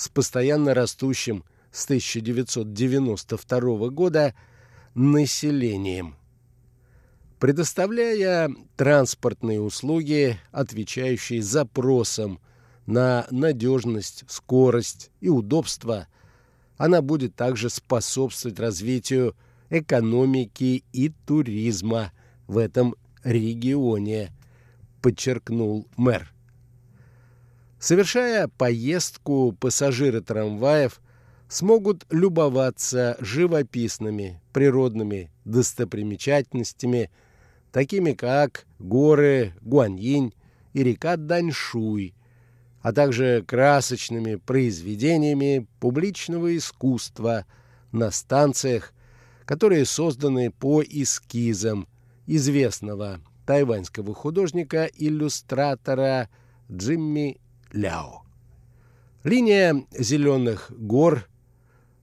с 0.00 0.08
постоянно 0.08 0.72
растущим 0.72 1.44
с 1.70 1.84
1992 1.84 3.90
года 3.90 4.34
населением. 4.94 6.16
Предоставляя 7.38 8.50
транспортные 8.76 9.60
услуги, 9.60 10.40
отвечающие 10.52 11.42
запросам 11.42 12.40
на 12.86 13.26
надежность, 13.30 14.24
скорость 14.26 15.10
и 15.20 15.28
удобство, 15.28 16.08
она 16.78 17.02
будет 17.02 17.36
также 17.36 17.68
способствовать 17.68 18.58
развитию 18.58 19.36
экономики 19.68 20.82
и 20.94 21.10
туризма 21.26 22.10
в 22.46 22.56
этом 22.56 22.94
регионе, 23.22 24.32
подчеркнул 25.02 25.86
мэр. 25.98 26.32
Совершая 27.80 28.46
поездку, 28.46 29.56
пассажиры 29.58 30.20
трамваев 30.20 31.00
смогут 31.48 32.04
любоваться 32.10 33.16
живописными 33.20 34.42
природными 34.52 35.30
достопримечательностями, 35.46 37.10
такими 37.72 38.12
как 38.12 38.66
горы 38.78 39.54
Гуаньинь 39.62 40.34
и 40.74 40.82
река 40.82 41.16
Даньшуй, 41.16 42.12
а 42.82 42.92
также 42.92 43.42
красочными 43.48 44.34
произведениями 44.34 45.66
публичного 45.80 46.54
искусства 46.58 47.46
на 47.92 48.10
станциях, 48.10 48.92
которые 49.46 49.86
созданы 49.86 50.50
по 50.50 50.82
эскизам 50.82 51.88
известного 52.26 53.20
тайваньского 53.46 54.14
художника-иллюстратора 54.14 56.28
Джимми 56.70 57.40
Ляо. 57.72 58.22
Линия 59.22 59.84
зеленых 59.92 60.72
гор, 60.76 61.28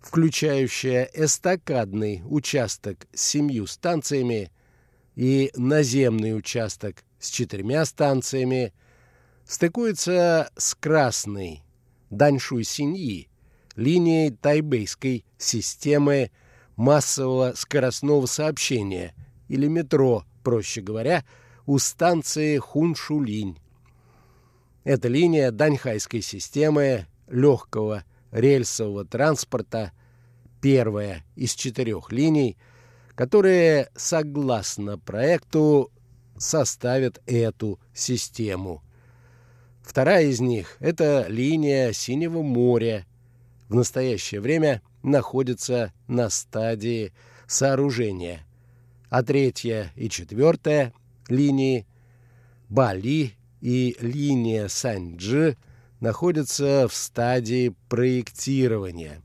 включающая 0.02 1.10
эстакадный 1.14 2.22
участок 2.26 3.08
с 3.14 3.22
семью 3.22 3.68
станциями 3.68 4.52
и 5.16 5.52
наземный 5.56 6.38
участок 6.38 7.04
с 7.20 7.30
четырьмя 7.30 7.86
станциями, 7.86 8.74
стыкуется 9.46 10.52
с 10.56 10.76
красной 10.76 11.64
Даньшуй-Синьи, 12.12 13.30
линией 13.76 14.32
тайбейской 14.32 15.26
системы 15.38 16.32
массового 16.76 17.54
скоростного 17.56 18.26
сообщения, 18.28 19.14
или 19.48 19.68
метро, 19.68 20.24
проще 20.44 20.82
говоря, 20.82 21.26
у 21.66 21.80
станции 21.80 22.58
Хуншулинь. 22.58 23.58
Эта 24.88 25.10
линия 25.10 25.52
Даньхайской 25.52 26.22
системы 26.22 27.08
легкого 27.28 28.06
рельсового 28.32 29.04
транспорта, 29.04 29.92
первая 30.62 31.26
из 31.36 31.56
четырех 31.56 32.14
линий, 32.14 32.56
которые, 33.14 33.90
согласно 33.98 34.98
проекту, 34.98 35.92
составят 36.38 37.22
эту 37.26 37.82
систему. 37.94 38.82
Вторая 39.82 40.28
из 40.28 40.40
них– 40.40 40.78
это 40.80 41.26
линия 41.28 41.92
Синего 41.92 42.42
моря. 42.42 43.06
В 43.68 43.76
настоящее 43.76 44.40
время 44.40 44.82
находится 45.04 45.92
на 46.08 46.30
стадии 46.30 47.12
сооружения. 47.46 48.48
А 49.10 49.22
третья 49.22 49.92
и 49.98 50.08
четвертая 50.10 50.94
линии 51.28 51.86
Бали 52.70 53.37
и 53.62 53.96
линия 54.00 54.68
Санджи 54.68 55.58
находятся 56.00 56.88
в 56.88 56.94
стадии 56.94 57.76
проектирования. 57.90 59.24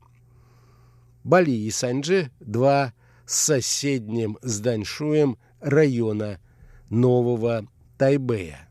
Бали 1.25 1.51
и 1.51 1.71
Санджи– 1.71 2.31
два 2.41 2.95
с 3.27 3.37
соседним 3.37 4.39
с 4.43 4.61
Даньшуем 4.61 5.37
района 5.61 6.41
Нового 6.91 7.67
Тайбэя. 7.99 8.69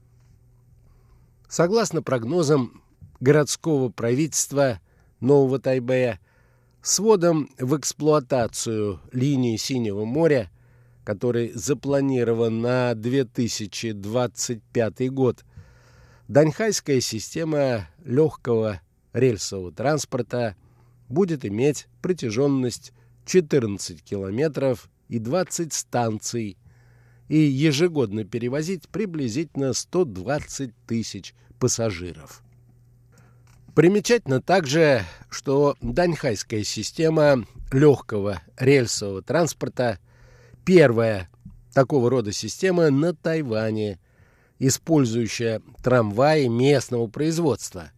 Согласно 1.48 2.02
прогнозам 2.02 2.82
городского 3.20 3.90
правительства 3.90 4.80
Нового 5.20 5.60
Тайбэя, 5.60 6.20
сводом 6.82 7.52
в 7.60 7.78
эксплуатацию 7.78 9.00
линии 9.12 9.58
Синего 9.58 10.06
моря, 10.06 10.50
который 11.04 11.52
запланирован 11.54 12.62
на 12.62 12.96
2025 12.96 15.12
год, 15.12 15.46
Даньхайская 16.32 17.02
система 17.02 17.90
легкого 18.06 18.80
рельсового 19.12 19.74
транспорта 19.74 20.56
будет 21.10 21.44
иметь 21.44 21.88
протяженность 22.02 22.94
14 23.26 24.02
километров 24.02 24.90
и 25.10 25.20
20 25.20 25.74
станций 25.74 26.58
и 27.28 27.36
ежегодно 27.38 28.24
перевозить 28.24 28.88
приблизительно 28.88 29.74
120 29.74 30.72
тысяч 30.88 31.36
пассажиров. 31.60 32.44
Примечательно 33.76 34.42
также, 34.42 35.04
что 35.30 35.76
Даньхайская 35.82 36.64
система 36.64 37.46
легкого 37.74 38.42
рельсового 38.58 39.22
транспорта 39.22 40.00
первая 40.64 41.30
такого 41.74 42.10
рода 42.10 42.32
система 42.32 42.90
на 42.90 43.14
Тайване, 43.14 44.00
использующая 44.62 45.60
трамваи 45.82 46.46
местного 46.46 47.08
производства. 47.08 47.92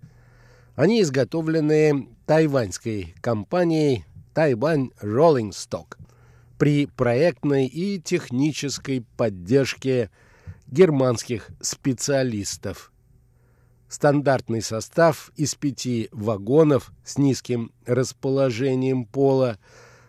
Они 0.76 1.02
изготовлены 1.02 2.08
тайваньской 2.26 3.16
компанией 3.20 4.06
Тайвань 4.34 4.92
Rolling 5.02 5.50
Stock 5.50 5.98
при 6.58 6.86
проектной 6.86 7.68
и 7.68 8.00
технической 8.00 9.06
поддержке 9.18 10.10
германских 10.68 11.50
специалистов. 11.60 12.94
Стандартный 13.90 14.62
состав 14.62 15.34
из 15.36 15.56
пяти 15.56 16.08
вагонов 16.14 16.94
с 17.04 17.18
низким 17.18 17.74
расположением 17.86 19.04
пола 19.06 19.60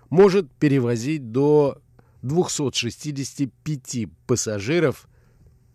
может 0.09 0.53
перевозить 0.53 1.33
до 1.33 1.79
265 2.23 4.07
пассажиров 4.29 5.09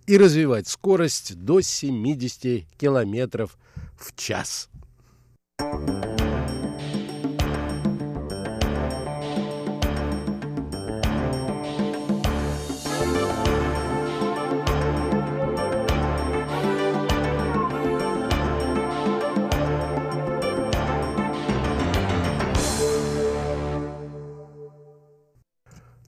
и 0.10 0.18
развивать 0.18 0.68
скорость 0.68 1.36
до 1.36 1.62
70 1.62 2.66
км 2.80 3.48
в 3.96 4.16
час. 4.16 4.68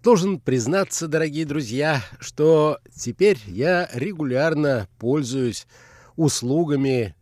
Должен 0.04 0.39
признаться, 0.39 1.08
дорогие 1.08 1.45
друзья, 1.45 2.02
что 2.20 2.80
теперь 2.91 3.38
я 3.45 3.88
регулярно 3.93 4.88
пользуюсь 4.97 5.68
услугами 6.16 7.14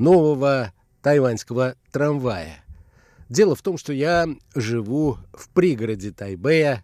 нового 0.00 0.72
тайваньского 1.00 1.76
трамвая. 1.92 2.64
Дело 3.28 3.54
в 3.54 3.62
том, 3.62 3.78
что 3.78 3.92
я 3.92 4.26
живу 4.56 5.18
в 5.32 5.48
пригороде 5.50 6.10
Тайбэя, 6.10 6.82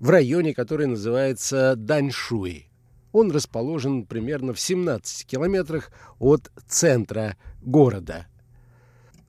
в 0.00 0.08
районе, 0.08 0.54
который 0.54 0.86
называется 0.86 1.74
Даньшуй. 1.76 2.70
Он 3.12 3.30
расположен 3.30 4.06
примерно 4.06 4.54
в 4.54 4.60
17 4.60 5.26
километрах 5.26 5.90
от 6.18 6.50
центра 6.66 7.36
города. 7.60 8.28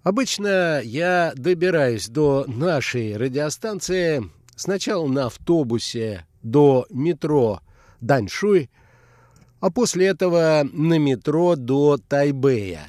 Обычно 0.03 0.79
я 0.81 1.33
добираюсь 1.35 2.07
до 2.07 2.45
нашей 2.47 3.17
радиостанции 3.17 4.23
Сначала 4.57 5.07
на 5.07 5.27
автобусе 5.27 6.25
до 6.41 6.87
метро 6.89 7.61
Даньшуй, 8.01 8.71
а 9.59 9.69
после 9.69 10.07
этого 10.07 10.67
на 10.73 10.97
метро 10.97 11.55
до 11.55 11.97
Тайбэя. 11.97 12.87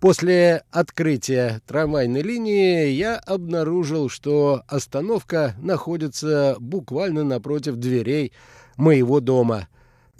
После 0.00 0.64
открытия 0.70 1.60
трамвайной 1.66 2.22
линии 2.22 2.88
я 2.88 3.18
обнаружил, 3.18 4.08
что 4.08 4.62
остановка 4.66 5.54
находится 5.58 6.56
буквально 6.58 7.22
напротив 7.22 7.76
дверей 7.76 8.32
моего 8.78 9.20
дома. 9.20 9.68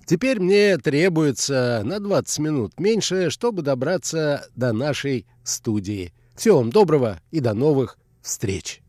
Теперь 0.04 0.38
мне 0.38 0.76
требуется 0.76 1.80
на 1.82 1.98
20 1.98 2.38
минут 2.40 2.78
меньше, 2.78 3.30
чтобы 3.30 3.62
добраться 3.62 4.46
до 4.54 4.74
нашей 4.74 5.26
студии. 5.44 6.12
Всего 6.36 6.58
вам 6.58 6.68
доброго 6.70 7.20
и 7.30 7.40
до 7.40 7.54
новых 7.54 7.98
встреч! 8.20 8.82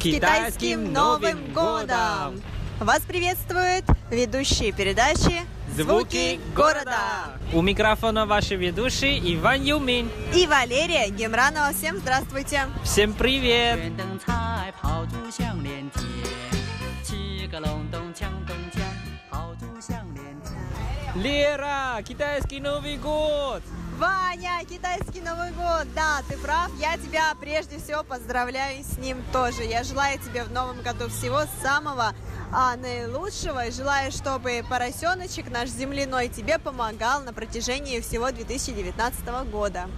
Китайским 0.00 0.92
Новым 0.92 1.52
годом! 1.52 2.40
Вас 2.80 3.02
приветствует 3.02 3.84
ведущие 4.10 4.72
передачи 4.72 5.42
«Звуки 5.76 6.40
города». 6.56 7.36
У 7.52 7.60
микрофона 7.60 8.24
ваши 8.24 8.56
ведущие 8.56 9.18
Иван 9.34 9.62
Юмин 9.62 10.10
и 10.34 10.46
Валерия 10.46 11.10
Гемранова. 11.10 11.72
Всем 11.74 11.98
здравствуйте! 11.98 12.62
Всем 12.82 13.12
привет! 13.12 13.78
Лера, 21.16 22.02
китайский 22.02 22.60
Новый 22.60 22.96
год! 22.96 23.62
Китайский 25.00 25.20
Новый 25.22 25.50
год. 25.52 25.86
Да, 25.94 26.20
ты 26.28 26.36
прав. 26.36 26.70
Я 26.78 26.98
тебя 26.98 27.34
прежде 27.40 27.78
всего 27.78 28.02
поздравляю 28.02 28.84
с 28.84 28.98
ним 28.98 29.22
тоже. 29.32 29.62
Я 29.62 29.82
желаю 29.82 30.18
тебе 30.18 30.44
в 30.44 30.52
новом 30.52 30.82
году 30.82 31.08
всего 31.08 31.42
самого 31.62 32.12
а, 32.52 32.76
наилучшего. 32.76 33.66
И 33.66 33.70
желаю, 33.70 34.12
чтобы 34.12 34.62
поросеночек 34.68 35.50
наш 35.50 35.70
земляной 35.70 36.28
тебе 36.28 36.58
помогал 36.58 37.22
на 37.22 37.32
протяжении 37.32 38.00
всего 38.00 38.30
2019 38.30 39.26
года. 39.50 39.88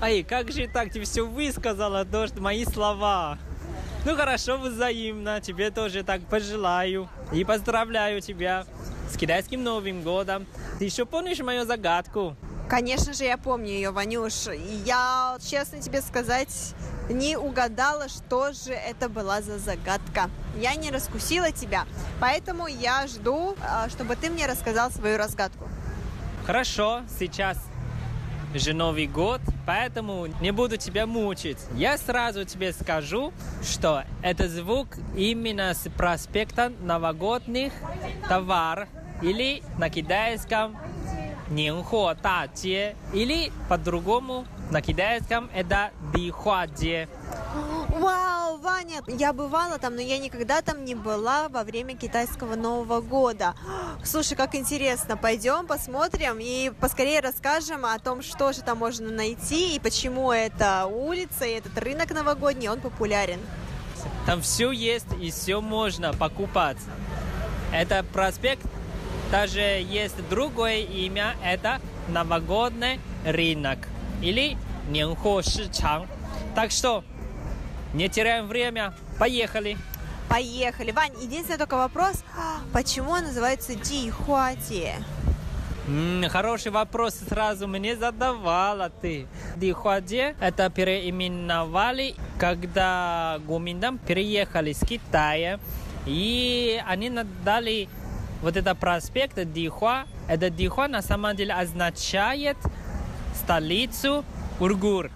Ай, 0.00 0.22
как 0.22 0.52
же 0.52 0.68
так 0.68 0.92
ты 0.92 1.02
все 1.02 1.26
высказала, 1.26 2.04
дождь, 2.04 2.38
мои 2.38 2.64
слова? 2.64 3.38
Ну 4.04 4.14
хорошо, 4.14 4.58
взаимно. 4.58 5.40
Тебе 5.40 5.70
тоже 5.70 6.04
так 6.04 6.20
пожелаю. 6.26 7.08
И 7.32 7.44
поздравляю 7.44 8.20
тебя 8.20 8.66
с 9.10 9.16
китайским 9.16 9.64
Новым 9.64 10.02
годом. 10.02 10.46
Ты 10.78 10.84
еще 10.84 11.06
помнишь 11.06 11.40
мою 11.40 11.64
загадку? 11.64 12.36
Конечно 12.68 13.12
же, 13.12 13.24
я 13.24 13.36
помню 13.36 13.68
ее, 13.68 13.90
Ванюш. 13.90 14.48
Я, 14.84 15.36
честно 15.40 15.80
тебе 15.80 16.00
сказать, 16.00 16.74
не 17.10 17.36
угадала, 17.36 18.08
что 18.08 18.52
же 18.52 18.72
это 18.72 19.08
была 19.08 19.42
за 19.42 19.58
загадка. 19.58 20.30
Я 20.58 20.74
не 20.74 20.90
раскусила 20.90 21.52
тебя, 21.52 21.84
поэтому 22.20 22.66
я 22.66 23.06
жду, 23.06 23.56
а, 23.62 23.88
чтобы 23.90 24.16
ты 24.16 24.30
мне 24.30 24.46
рассказал 24.46 24.90
свою 24.90 25.18
разгадку. 25.18 25.68
Хорошо, 26.46 27.02
сейчас 27.18 27.58
же 28.54 28.72
Новый 28.72 29.06
год, 29.06 29.40
поэтому 29.66 30.26
не 30.40 30.50
буду 30.52 30.76
тебя 30.76 31.06
мучить. 31.06 31.58
Я 31.74 31.98
сразу 31.98 32.44
тебе 32.44 32.72
скажу, 32.72 33.32
что 33.62 34.04
это 34.22 34.48
звук 34.48 34.88
именно 35.16 35.74
с 35.74 35.88
проспекта 35.90 36.72
новогодних 36.80 37.72
товаров 38.28 38.88
или 39.22 39.62
на 39.78 39.90
китайском 39.90 40.76
Нинхо 41.50 42.14
Та 42.14 42.48
Че, 42.54 42.94
или 43.12 43.52
по-другому 43.68 44.46
на 44.70 44.80
китайском 44.80 45.50
это 45.54 45.90
Дихуа 46.14 46.66
Че. 46.68 47.08
Вау, 47.88 48.58
Ваня, 48.58 49.02
я 49.06 49.32
бывала 49.32 49.78
там, 49.78 49.94
но 49.94 50.00
я 50.00 50.18
никогда 50.18 50.62
там 50.62 50.84
не 50.84 50.94
была 50.94 51.48
во 51.48 51.64
время 51.64 51.96
китайского 51.96 52.54
Нового 52.56 53.00
года. 53.00 53.54
Слушай, 54.02 54.36
как 54.36 54.54
интересно, 54.54 55.16
пойдем 55.16 55.66
посмотрим 55.66 56.38
и 56.40 56.72
поскорее 56.80 57.20
расскажем 57.20 57.84
о 57.84 57.98
том, 57.98 58.22
что 58.22 58.52
же 58.52 58.62
там 58.62 58.78
можно 58.78 59.10
найти 59.10 59.76
и 59.76 59.78
почему 59.78 60.32
эта 60.32 60.86
улица 60.86 61.44
и 61.44 61.52
этот 61.52 61.76
рынок 61.78 62.10
новогодний, 62.12 62.68
он 62.68 62.80
популярен. 62.80 63.40
Там 64.26 64.40
все 64.40 64.70
есть 64.70 65.06
и 65.20 65.30
все 65.30 65.60
можно 65.60 66.12
покупать. 66.12 66.78
Это 67.72 68.04
проспект 68.12 68.66
даже 69.34 69.60
есть 69.60 70.28
другое 70.28 70.82
имя, 70.82 71.34
это 71.42 71.80
новогодний 72.06 73.00
рынок 73.26 73.80
или 74.22 74.56
Нянхо 74.88 75.42
Шичан. 75.42 76.06
Так 76.54 76.70
что 76.70 77.02
не 77.94 78.08
теряем 78.08 78.46
время, 78.46 78.94
поехали! 79.18 79.76
Поехали. 80.28 80.92
Вань, 80.92 81.20
единственный 81.20 81.58
только 81.58 81.76
вопрос, 81.76 82.22
почему 82.72 83.10
он 83.10 83.24
называется 83.24 83.74
Дихуати? 83.74 84.92
Хороший 86.30 86.70
вопрос 86.70 87.16
сразу 87.28 87.66
мне 87.66 87.96
задавала 87.96 88.88
ты. 88.88 89.26
Дихуаде 89.56 90.36
это 90.40 90.70
переименовали, 90.70 92.14
когда 92.38 93.40
Гуминдам 93.48 93.98
переехали 93.98 94.72
с 94.72 94.78
Китая, 94.78 95.58
и 96.06 96.80
они 96.86 97.10
надали 97.10 97.88
вот 98.44 98.56
это 98.56 98.74
проспект 98.74 99.42
Дихуа. 99.52 100.04
Это 100.28 100.50
Дихуа 100.50 100.86
на 100.86 101.02
самом 101.02 101.34
деле 101.34 101.54
означает 101.54 102.58
столицу 103.34 104.24
Ургур 104.60 105.10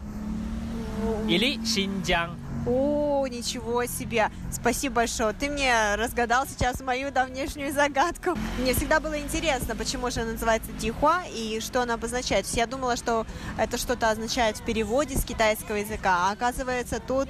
или 1.29 1.64
Шинджан. 1.64 2.37
О, 2.66 3.26
ничего 3.29 3.85
себе! 3.87 4.31
Спасибо 4.51 4.97
большое. 4.97 5.33
Ты 5.33 5.49
мне 5.49 5.95
разгадал 5.95 6.47
сейчас 6.47 6.81
мою 6.81 7.11
давнешнюю 7.11 7.72
загадку. 7.72 8.31
Мне 8.59 8.74
всегда 8.74 8.99
было 8.99 9.18
интересно, 9.18 9.76
почему 9.76 10.11
же 10.11 10.20
она 10.20 10.33
называется 10.33 10.72
Дихуа 10.72 11.22
и 11.33 11.61
что 11.61 11.83
она 11.83 11.95
обозначает. 11.95 12.47
Я 12.49 12.66
думала, 12.66 12.97
что 12.97 13.26
это 13.59 13.79
что-то 13.79 14.11
означает 14.11 14.57
в 14.57 14.62
переводе 14.64 15.16
с 15.16 15.24
китайского 15.24 15.76
языка, 15.76 16.29
а 16.29 16.33
оказывается, 16.33 17.01
тут, 17.01 17.29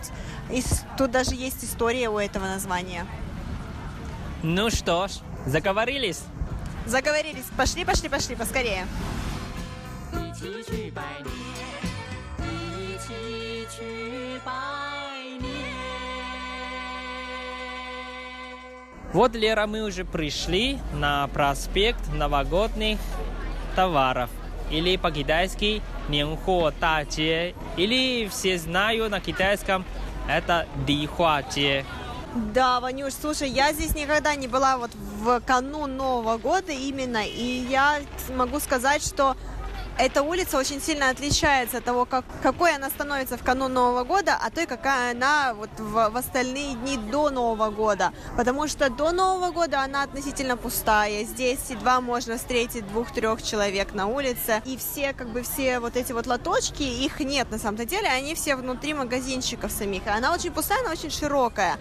тут 0.97 1.11
даже 1.11 1.35
есть 1.35 1.63
история 1.65 2.09
у 2.09 2.19
этого 2.19 2.47
названия. 2.47 3.05
Ну 4.43 4.71
что 4.71 5.09
ж, 5.09 5.13
Заговорились? 5.49 6.25
Заговорились. 6.85 7.47
Пошли, 7.57 7.83
пошли, 7.85 8.11
пошли, 8.11 8.37
поскорее. 8.37 8.87
Вот, 19.15 19.35
Лера, 19.35 19.67
мы 19.67 19.85
уже 19.85 20.05
пришли 20.05 20.79
на 20.93 21.27
проспект 21.29 22.13
новогодних 22.13 22.99
товаров 23.75 24.29
или 24.71 24.99
по-китайски 24.99 25.81
Нинхо 26.11 26.73
Та 26.79 27.01
Или 27.01 28.29
все 28.29 28.59
знают 28.59 29.11
на 29.11 29.21
китайском 29.21 29.87
это 30.29 30.67
Дихуа 30.87 31.43
Че. 31.43 31.87
Да, 32.35 32.81
Ванюш, 32.81 33.15
слушай, 33.21 33.49
я 33.49 33.73
здесь 33.73 33.95
никогда 33.95 34.35
не 34.35 34.49
была 34.49 34.77
вот 34.77 34.91
в 34.95 35.41
канун 35.41 35.97
Нового 35.97 36.37
года 36.37 36.73
именно, 36.73 37.27
и 37.27 37.67
я 37.71 38.01
могу 38.37 38.61
сказать, 38.61 39.03
что 39.03 39.35
эта 39.99 40.23
улица 40.23 40.59
очень 40.59 40.81
сильно 40.81 41.11
отличается 41.11 41.79
от 41.79 41.85
того, 41.85 42.05
как, 42.05 42.25
какой 42.43 42.75
она 42.75 42.89
становится 42.89 43.37
в 43.37 43.43
канун 43.43 43.73
Нового 43.73 44.05
года, 44.05 44.39
а 44.41 44.51
той, 44.51 44.67
какая 44.67 45.11
она 45.11 45.55
вот 45.55 45.71
в, 45.79 46.11
в 46.11 46.17
остальные 46.17 46.75
дни 46.75 46.97
до 46.97 47.31
Нового 47.31 47.71
года. 47.71 48.13
Потому 48.37 48.69
что 48.69 48.91
до 48.91 49.11
Нового 49.11 49.51
года 49.51 49.83
она 49.83 50.05
относительно 50.05 50.57
пустая. 50.57 51.25
Здесь 51.25 51.71
едва 51.71 52.01
можно 52.01 52.39
встретить 52.39 52.87
двух-трех 52.87 53.43
человек 53.43 53.93
на 53.93 54.07
улице. 54.07 54.63
И 54.65 54.77
все, 54.77 55.13
как 55.13 55.31
бы 55.31 55.43
все 55.43 55.81
вот 55.81 55.97
эти 55.97 56.13
вот 56.13 56.27
лоточки, 56.27 56.83
их 56.83 57.19
нет 57.19 57.51
на 57.51 57.59
самом-то 57.59 57.85
деле, 57.85 58.09
они 58.09 58.35
все 58.37 58.55
внутри 58.55 58.95
магазинчиков 58.95 59.73
самих. 59.73 60.07
Она 60.07 60.33
очень 60.33 60.53
пустая, 60.53 60.81
она 60.81 60.93
очень 60.93 61.11
широкая. 61.11 61.77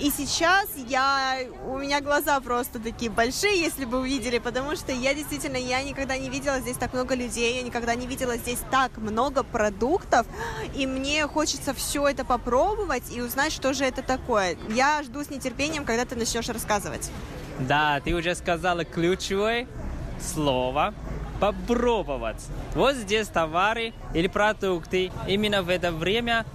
И 0.00 0.10
сейчас 0.10 0.68
я, 0.88 1.38
у 1.66 1.78
меня 1.78 2.00
глаза 2.00 2.40
просто 2.40 2.80
такие 2.80 3.10
большие, 3.10 3.60
если 3.60 3.84
бы 3.84 4.00
увидели, 4.00 4.38
потому 4.38 4.74
что 4.74 4.90
я 4.90 5.14
действительно, 5.14 5.56
я 5.56 5.82
никогда 5.82 6.16
не 6.18 6.28
видела 6.28 6.58
здесь 6.58 6.76
так 6.76 6.92
много 6.92 7.14
людей, 7.14 7.51
я 7.54 7.62
никогда 7.62 7.94
не 7.94 8.06
видела 8.06 8.36
здесь 8.36 8.60
так 8.70 8.96
много 8.98 9.42
продуктов, 9.42 10.26
и 10.74 10.86
мне 10.86 11.26
хочется 11.26 11.74
все 11.74 12.08
это 12.08 12.24
попробовать 12.24 13.04
и 13.14 13.20
узнать, 13.20 13.52
что 13.52 13.72
же 13.74 13.84
это 13.84 14.02
такое. 14.02 14.56
Я 14.68 15.02
жду 15.02 15.22
с 15.22 15.30
нетерпением, 15.30 15.84
когда 15.84 16.04
ты 16.04 16.16
начнешь 16.16 16.48
рассказывать. 16.48 17.10
Да, 17.58 18.00
ты 18.00 18.14
уже 18.14 18.34
сказала 18.34 18.84
ключевое 18.84 19.66
слово 20.20 20.94
попробовать. 21.40 22.40
Вот 22.74 22.94
здесь 22.94 23.26
товары 23.26 23.92
или 24.14 24.28
продукты. 24.28 25.10
Именно 25.26 25.62
в 25.62 25.68
это 25.68 25.90
время 25.90 26.46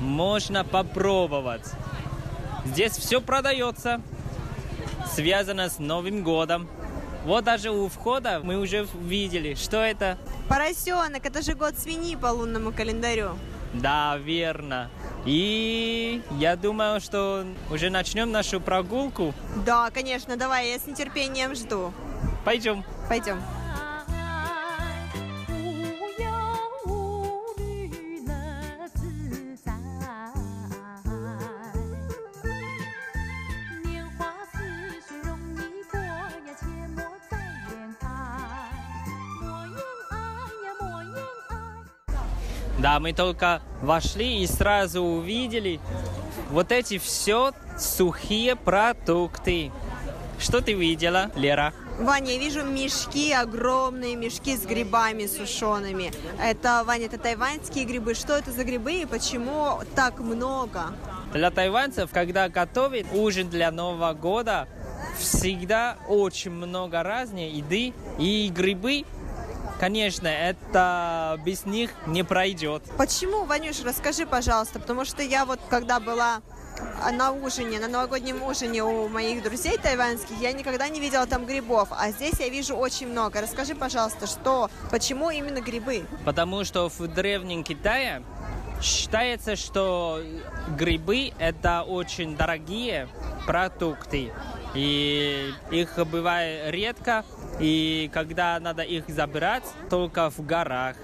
можно 0.00 0.64
попробовать. 0.64 1.64
Здесь 2.64 2.96
все 2.96 3.20
продается, 3.20 4.00
связано 5.12 5.68
с 5.68 5.78
Новым 5.78 6.24
годом. 6.24 6.68
Вот 7.24 7.44
даже 7.44 7.70
у 7.70 7.88
входа 7.88 8.40
мы 8.42 8.58
уже 8.58 8.86
видели, 9.00 9.54
что 9.54 9.78
это. 9.78 10.18
Поросенок, 10.48 11.24
это 11.24 11.42
же 11.42 11.54
год 11.54 11.78
свиньи 11.78 12.16
по 12.16 12.26
лунному 12.26 12.70
календарю. 12.70 13.30
Да, 13.72 14.16
верно. 14.18 14.90
И 15.24 16.22
я 16.38 16.54
думаю, 16.54 17.00
что 17.00 17.44
уже 17.70 17.90
начнем 17.90 18.30
нашу 18.30 18.60
прогулку. 18.60 19.34
Да, 19.64 19.90
конечно, 19.90 20.36
давай, 20.36 20.70
я 20.70 20.78
с 20.78 20.86
нетерпением 20.86 21.54
жду. 21.54 21.92
Пойдем. 22.44 22.84
Пойдем. 23.08 23.42
Да, 42.84 43.00
мы 43.00 43.14
только 43.14 43.62
вошли 43.80 44.42
и 44.42 44.46
сразу 44.46 45.00
увидели 45.00 45.80
вот 46.50 46.70
эти 46.70 46.98
все 46.98 47.52
сухие 47.78 48.56
продукты. 48.56 49.72
Что 50.38 50.60
ты 50.60 50.74
видела, 50.74 51.30
Лера? 51.34 51.72
Ваня, 51.98 52.32
я 52.32 52.38
вижу 52.38 52.62
мешки, 52.62 53.32
огромные 53.32 54.16
мешки 54.16 54.54
с 54.54 54.66
грибами 54.66 55.24
сушеными. 55.24 56.12
Это, 56.38 56.82
Ваня, 56.84 57.06
это 57.06 57.16
тайваньские 57.16 57.86
грибы. 57.86 58.12
Что 58.12 58.36
это 58.36 58.52
за 58.52 58.64
грибы 58.64 59.00
и 59.00 59.06
почему 59.06 59.78
так 59.96 60.20
много? 60.20 60.92
Для 61.32 61.50
тайваньцев, 61.50 62.10
когда 62.12 62.50
готовят 62.50 63.06
ужин 63.14 63.48
для 63.48 63.70
Нового 63.70 64.12
года, 64.12 64.68
всегда 65.18 65.96
очень 66.06 66.50
много 66.50 67.02
разной 67.02 67.48
еды 67.48 67.94
и 68.18 68.52
грибы. 68.54 69.06
Конечно, 69.84 70.28
это 70.28 71.38
без 71.44 71.66
них 71.66 71.90
не 72.06 72.22
пройдет. 72.22 72.82
Почему, 72.96 73.44
Ванюш, 73.44 73.82
расскажи, 73.84 74.24
пожалуйста, 74.24 74.80
потому 74.80 75.04
что 75.04 75.22
я 75.22 75.44
вот 75.44 75.60
когда 75.68 76.00
была 76.00 76.40
а, 77.02 77.12
на 77.12 77.32
ужине, 77.32 77.78
на 77.78 77.88
новогоднем 77.88 78.42
ужине 78.42 78.82
у 78.82 79.08
моих 79.08 79.42
друзей 79.42 79.76
тайваньских, 79.76 80.40
я 80.40 80.52
никогда 80.52 80.88
не 80.88 81.00
видела 81.00 81.26
там 81.26 81.44
грибов, 81.44 81.88
а 81.90 82.10
здесь 82.12 82.40
я 82.40 82.48
вижу 82.48 82.74
очень 82.74 83.08
много. 83.08 83.42
Расскажи, 83.42 83.74
пожалуйста, 83.74 84.26
что, 84.26 84.70
почему 84.90 85.28
именно 85.28 85.60
грибы? 85.60 86.06
Потому 86.24 86.64
что 86.64 86.88
в 86.88 87.06
Древнем 87.06 87.62
Китае 87.62 88.22
считается, 88.80 89.54
что 89.54 90.22
грибы 90.78 91.34
это 91.38 91.82
очень 91.82 92.38
дорогие 92.38 93.06
продукты. 93.44 94.32
И 94.74 95.52
их 95.70 95.96
бывает 96.06 96.72
редко, 96.72 97.24
и 97.60 98.10
когда 98.12 98.58
надо 98.58 98.82
их 98.82 99.04
забирать, 99.08 99.64
только 99.88 100.30
в 100.30 100.44
горах. 100.44 100.96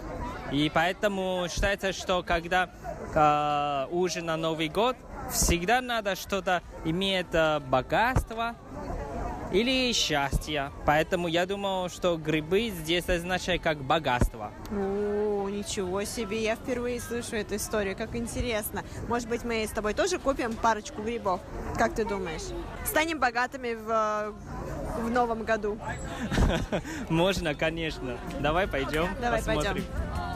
И 0.51 0.71
поэтому 0.75 1.47
считается, 1.49 1.93
что 1.93 2.25
когда 2.25 2.71
э, 3.15 3.87
ужин 3.93 4.27
на 4.27 4.37
Новый 4.37 4.69
год, 4.69 4.97
всегда 5.31 5.81
надо 5.81 6.17
что-то 6.17 6.63
иметь 6.85 7.33
э, 7.33 7.61
богатство 7.61 8.57
или 9.53 9.93
счастье. 9.93 10.71
Поэтому 10.87 11.29
я 11.29 11.47
думал, 11.47 11.89
что 11.89 12.17
грибы 12.17 12.71
здесь 12.71 13.09
означают 13.09 13.63
как 13.63 13.83
богатство. 13.83 14.53
О, 14.71 15.49
ничего 15.49 16.05
себе, 16.05 16.43
я 16.43 16.57
впервые 16.57 17.01
слышу 17.01 17.37
эту 17.37 17.57
историю, 17.57 17.97
как 17.97 18.15
интересно. 18.15 18.85
Может 19.09 19.29
быть, 19.29 19.45
мы 19.45 19.65
с 19.65 19.71
тобой 19.71 19.95
тоже 19.95 20.19
купим 20.19 20.55
парочку 20.55 21.03
грибов? 21.03 21.41
Как 21.77 21.95
ты 21.95 22.05
думаешь? 22.05 22.43
Станем 22.85 23.19
богатыми 23.19 23.75
в, 23.75 24.35
в 25.03 25.11
новом 25.11 25.45
году. 25.45 25.79
Можно, 27.09 27.55
конечно. 27.55 28.19
Давай 28.41 28.67
пойдем, 28.67 29.09
Давай 29.21 29.39
посмотрим. 29.39 29.73
пойдем. 29.73 30.30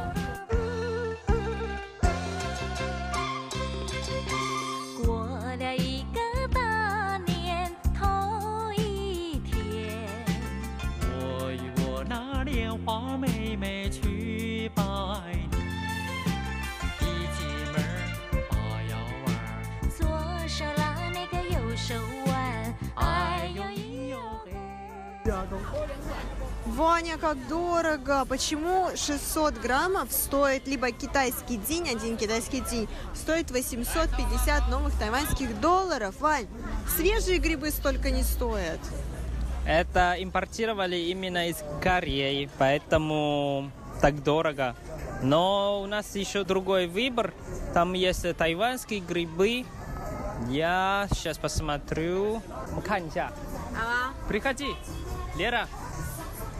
Ваня, 26.66 27.18
как 27.18 27.46
дорого! 27.48 28.24
Почему 28.26 28.88
600 28.94 29.58
граммов 29.58 30.10
стоит 30.10 30.66
либо 30.66 30.90
китайский 30.90 31.58
день, 31.58 31.88
один 31.90 32.16
китайский 32.16 32.60
день, 32.60 32.88
стоит 33.14 33.50
850 33.50 34.70
новых 34.70 34.98
тайваньских 34.98 35.60
долларов? 35.60 36.14
Вань, 36.20 36.46
свежие 36.96 37.38
грибы 37.38 37.70
столько 37.70 38.10
не 38.10 38.22
стоят. 38.22 38.80
Это 39.66 40.16
импортировали 40.18 40.96
именно 40.96 41.48
из 41.48 41.56
Кореи, 41.82 42.50
поэтому 42.58 43.70
так 44.00 44.22
дорого. 44.22 44.74
Но 45.22 45.80
у 45.82 45.86
нас 45.86 46.14
еще 46.16 46.44
другой 46.44 46.86
выбор. 46.86 47.32
Там 47.72 47.92
есть 47.94 48.36
тайванские 48.36 49.00
грибы. 49.00 49.64
Я 50.48 51.08
сейчас 51.12 51.38
посмотрю. 51.38 52.42
Канья. 52.86 53.32
Приходи, 54.28 54.74
Лера. 55.36 55.68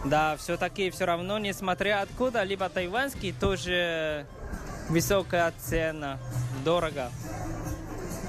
Да, 0.05 0.37
все-таки 0.37 0.91
все 0.91 1.07
равно, 1.07 1.39
несмотря 1.39 2.03
откуда, 2.03 2.43
либо 2.43 2.69
тайванский, 2.69 3.33
тоже 3.33 4.27
высокая 4.89 5.53
цена, 5.59 6.19
дорого. 6.65 7.11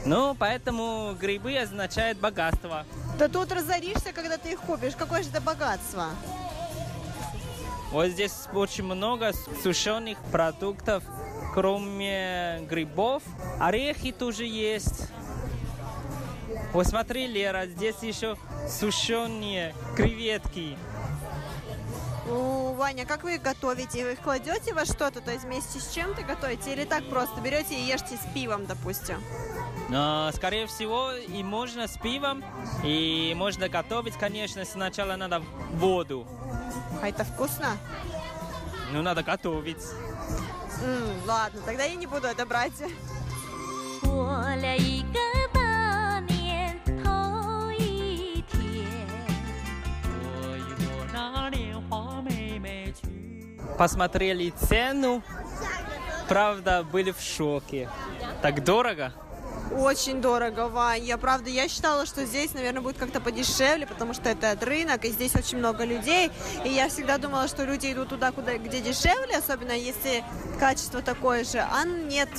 Ну, 0.05 0.35
поэтому 0.35 1.15
грибы 1.19 1.57
означают 1.57 2.19
богатство. 2.19 2.85
Да 3.17 3.27
тут 3.27 3.51
разоришься, 3.51 4.13
когда 4.13 4.37
ты 4.37 4.51
их 4.51 4.59
купишь. 4.61 4.95
Какое 4.95 5.23
же 5.23 5.29
это 5.29 5.41
богатство? 5.41 6.09
Вот 7.91 8.07
здесь 8.07 8.33
очень 8.53 8.83
много 8.83 9.31
сушеных 9.63 10.17
продуктов, 10.31 11.03
кроме 11.53 12.59
грибов. 12.69 13.23
Орехи 13.59 14.11
тоже 14.11 14.45
есть. 14.45 15.09
Вот 16.73 16.87
смотри, 16.87 17.27
Лера, 17.27 17.65
здесь 17.65 18.01
еще 18.01 18.37
сушеные 18.67 19.73
креветки. 19.95 20.77
У, 22.27 22.73
Ваня, 22.73 23.05
как 23.05 23.23
вы 23.23 23.35
их 23.35 23.41
готовите? 23.41 24.03
Вы 24.03 24.13
их 24.13 24.19
кладете 24.19 24.73
во 24.73 24.85
что-то, 24.85 25.21
то 25.21 25.31
есть 25.31 25.45
вместе 25.45 25.79
с 25.79 25.93
чем-то 25.93 26.23
готовите? 26.23 26.73
Или 26.73 26.83
так 26.83 27.07
просто 27.09 27.39
берете 27.39 27.75
и 27.75 27.83
ешьте 27.83 28.17
с 28.17 28.33
пивом, 28.33 28.65
допустим? 28.65 29.21
Но, 29.89 30.31
скорее 30.33 30.65
всего, 30.65 31.11
и 31.11 31.43
можно 31.43 31.87
с 31.87 31.97
пивом, 31.97 32.43
и 32.83 33.33
можно 33.35 33.69
готовить, 33.69 34.15
конечно, 34.15 34.65
сначала 34.65 35.15
надо 35.15 35.43
воду. 35.73 36.25
А 37.01 37.07
это 37.07 37.23
вкусно? 37.23 37.77
Ну, 38.91 39.03
надо 39.03 39.21
готовить. 39.21 39.83
Mm, 40.81 41.27
ладно, 41.27 41.61
тогда 41.65 41.83
я 41.83 41.95
не 41.95 42.07
буду 42.07 42.27
это 42.27 42.45
брать. 42.45 42.73
Оля 44.03 44.75
и 44.75 45.03
Габар. 45.03 45.64
Посмотрели 53.78 54.51
цену, 54.51 55.21
правда, 56.28 56.84
были 56.84 57.11
в 57.11 57.19
шоке. 57.19 57.89
Так 58.41 58.63
дорого? 58.63 59.11
Очень 59.71 60.21
дорого, 60.21 60.67
Вань. 60.67 61.03
Я 61.03 61.17
правда, 61.17 61.49
я 61.49 61.67
считала, 61.67 62.05
что 62.05 62.26
здесь, 62.26 62.53
наверное, 62.53 62.82
будет 62.82 62.97
как-то 62.97 63.19
подешевле, 63.19 63.86
потому 63.86 64.13
что 64.13 64.30
это 64.30 64.57
рынок, 64.63 65.03
и 65.05 65.09
здесь 65.09 65.36
очень 65.36 65.57
много 65.57 65.84
людей. 65.84 66.32
И 66.63 66.69
я 66.69 66.88
всегда 66.88 67.17
думала, 67.17 67.47
что 67.47 67.65
люди 67.65 67.91
идут 67.91 68.09
туда, 68.09 68.32
куда, 68.32 68.57
где 68.57 68.80
дешевле, 68.80 69.38
особенно 69.38 69.71
если 69.71 70.23
качество 70.59 71.01
такое 71.01 71.43
же. 71.43 71.59
А 71.59 71.84
нет, 71.84 72.30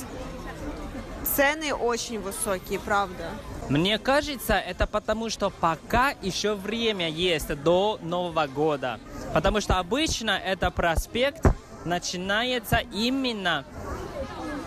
цены 1.23 1.73
очень 1.73 2.19
высокие, 2.19 2.79
правда. 2.79 3.29
Мне 3.69 3.99
кажется, 3.99 4.53
это 4.53 4.87
потому, 4.87 5.29
что 5.29 5.49
пока 5.49 6.11
еще 6.21 6.55
время 6.55 7.09
есть 7.09 7.53
до 7.63 7.99
Нового 8.01 8.47
года. 8.47 8.99
Потому 9.33 9.61
что 9.61 9.79
обычно 9.79 10.31
это 10.31 10.71
проспект 10.71 11.45
начинается 11.85 12.77
именно 12.93 13.65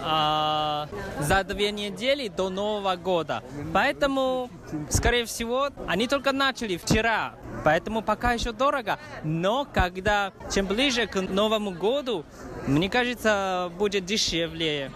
а, 0.03 0.89
за 1.21 1.45
две 1.45 1.71
недели 1.71 2.29
до 2.29 2.49
Нового 2.49 2.97
года. 2.97 3.43
Поэтому, 3.73 4.51
скорее 4.89 5.25
всего, 5.27 5.69
они 5.87 6.09
только 6.09 6.33
начали 6.33 6.77
вчера. 6.77 7.35
Поэтому 7.65 8.03
пока 8.03 8.33
еще 8.33 8.53
дорого. 8.53 8.99
Но 9.23 9.67
когда 9.71 10.33
чем 10.53 10.67
ближе 10.67 11.07
к 11.07 11.21
Новому 11.21 11.73
году, 11.73 12.25
мне 12.67 12.89
кажется, 12.89 13.71
будет 13.79 14.05
дешевле. 14.05 14.91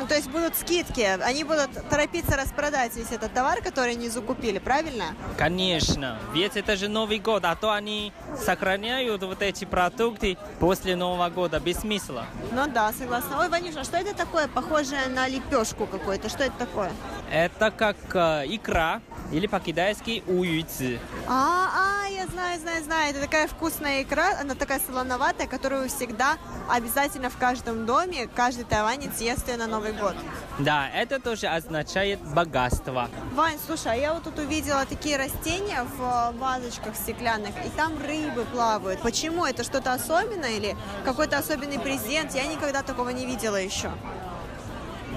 М, 0.00 0.06
то 0.06 0.14
есть 0.14 0.30
будут 0.30 0.56
скидки, 0.56 1.00
они 1.00 1.44
будут 1.44 1.70
торопиться 1.90 2.36
распродать 2.36 2.96
весь 2.96 3.10
этот 3.12 3.32
товар, 3.34 3.60
который 3.62 3.92
они 3.92 4.08
закупили, 4.08 4.58
правильно? 4.58 5.04
Конечно, 5.36 6.18
ведь 6.32 6.56
это 6.56 6.76
же 6.76 6.88
Новый 6.88 7.18
год, 7.18 7.44
а 7.44 7.54
то 7.54 7.70
они 7.72 8.12
сохраняют 8.44 9.22
вот 9.22 9.42
эти 9.42 9.64
продукты 9.64 10.38
после 10.58 10.96
Нового 10.96 11.28
года 11.28 11.60
без 11.60 11.78
смысла. 11.78 12.24
Ну 12.52 12.66
да, 12.66 12.92
согласна. 12.92 13.40
Ой, 13.40 13.48
Ванюша, 13.48 13.84
что 13.84 13.98
это 13.98 14.14
такое, 14.14 14.48
похожее 14.48 15.06
на 15.08 15.28
лепешку 15.28 15.86
какую-то? 15.86 16.28
Что 16.28 16.44
это 16.44 16.56
такое? 16.58 16.90
Это 17.30 17.70
как 17.70 17.96
э, 18.14 18.44
икра 18.46 19.02
или 19.32 19.46
по-китайски 19.46 20.24
уюйцы. 20.26 20.98
А, 21.28 21.68
а, 22.04 22.08
я 22.08 22.26
знаю, 22.26 22.58
знаю, 22.58 22.82
знаю. 22.82 23.10
Это 23.10 23.20
такая 23.20 23.46
вкусная 23.46 24.02
икра, 24.02 24.38
она 24.40 24.54
такая 24.54 24.80
солоноватая, 24.84 25.46
которую 25.46 25.88
всегда 25.88 26.38
обязательно 26.68 27.30
в 27.30 27.36
каждом 27.36 27.86
доме, 27.86 28.28
каждый 28.34 28.64
тайванец 28.64 29.20
ест 29.20 29.48
ее 29.48 29.56
на 29.56 29.66
Новый 29.66 29.89
год. 29.92 30.14
Да, 30.58 30.88
это 30.88 31.20
тоже 31.20 31.46
означает 31.46 32.20
богатство. 32.20 33.08
Вань, 33.34 33.58
слушай, 33.64 33.92
а 33.92 33.94
я 33.94 34.14
вот 34.14 34.24
тут 34.24 34.38
увидела 34.38 34.84
такие 34.86 35.16
растения 35.16 35.82
в 35.82 36.02
э, 36.02 36.38
вазочках 36.38 36.96
стеклянных, 36.96 37.54
и 37.64 37.68
там 37.76 37.92
рыбы 38.02 38.44
плавают. 38.44 39.00
Почему? 39.00 39.44
Это 39.44 39.64
что-то 39.64 39.92
особенное 39.92 40.50
или 40.50 40.76
какой-то 41.04 41.38
особенный 41.38 41.78
презент? 41.78 42.34
Я 42.34 42.46
никогда 42.46 42.82
такого 42.82 43.10
не 43.10 43.26
видела 43.26 43.56
еще. 43.56 43.90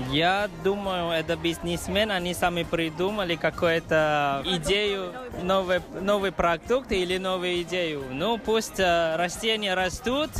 Я 0.09 0.49
думаю, 0.63 1.11
это 1.11 1.35
бизнесмен, 1.35 2.11
они 2.11 2.33
сами 2.33 2.63
придумали 2.63 3.35
какую-то 3.35 4.41
идею, 4.45 5.13
новый, 5.43 5.81
новый 6.01 6.31
продукт 6.31 6.91
или 6.91 7.17
новую 7.17 7.61
идею. 7.61 8.03
Ну, 8.11 8.37
пусть 8.37 8.79
э, 8.79 9.15
растения 9.15 9.75
растут 9.75 10.31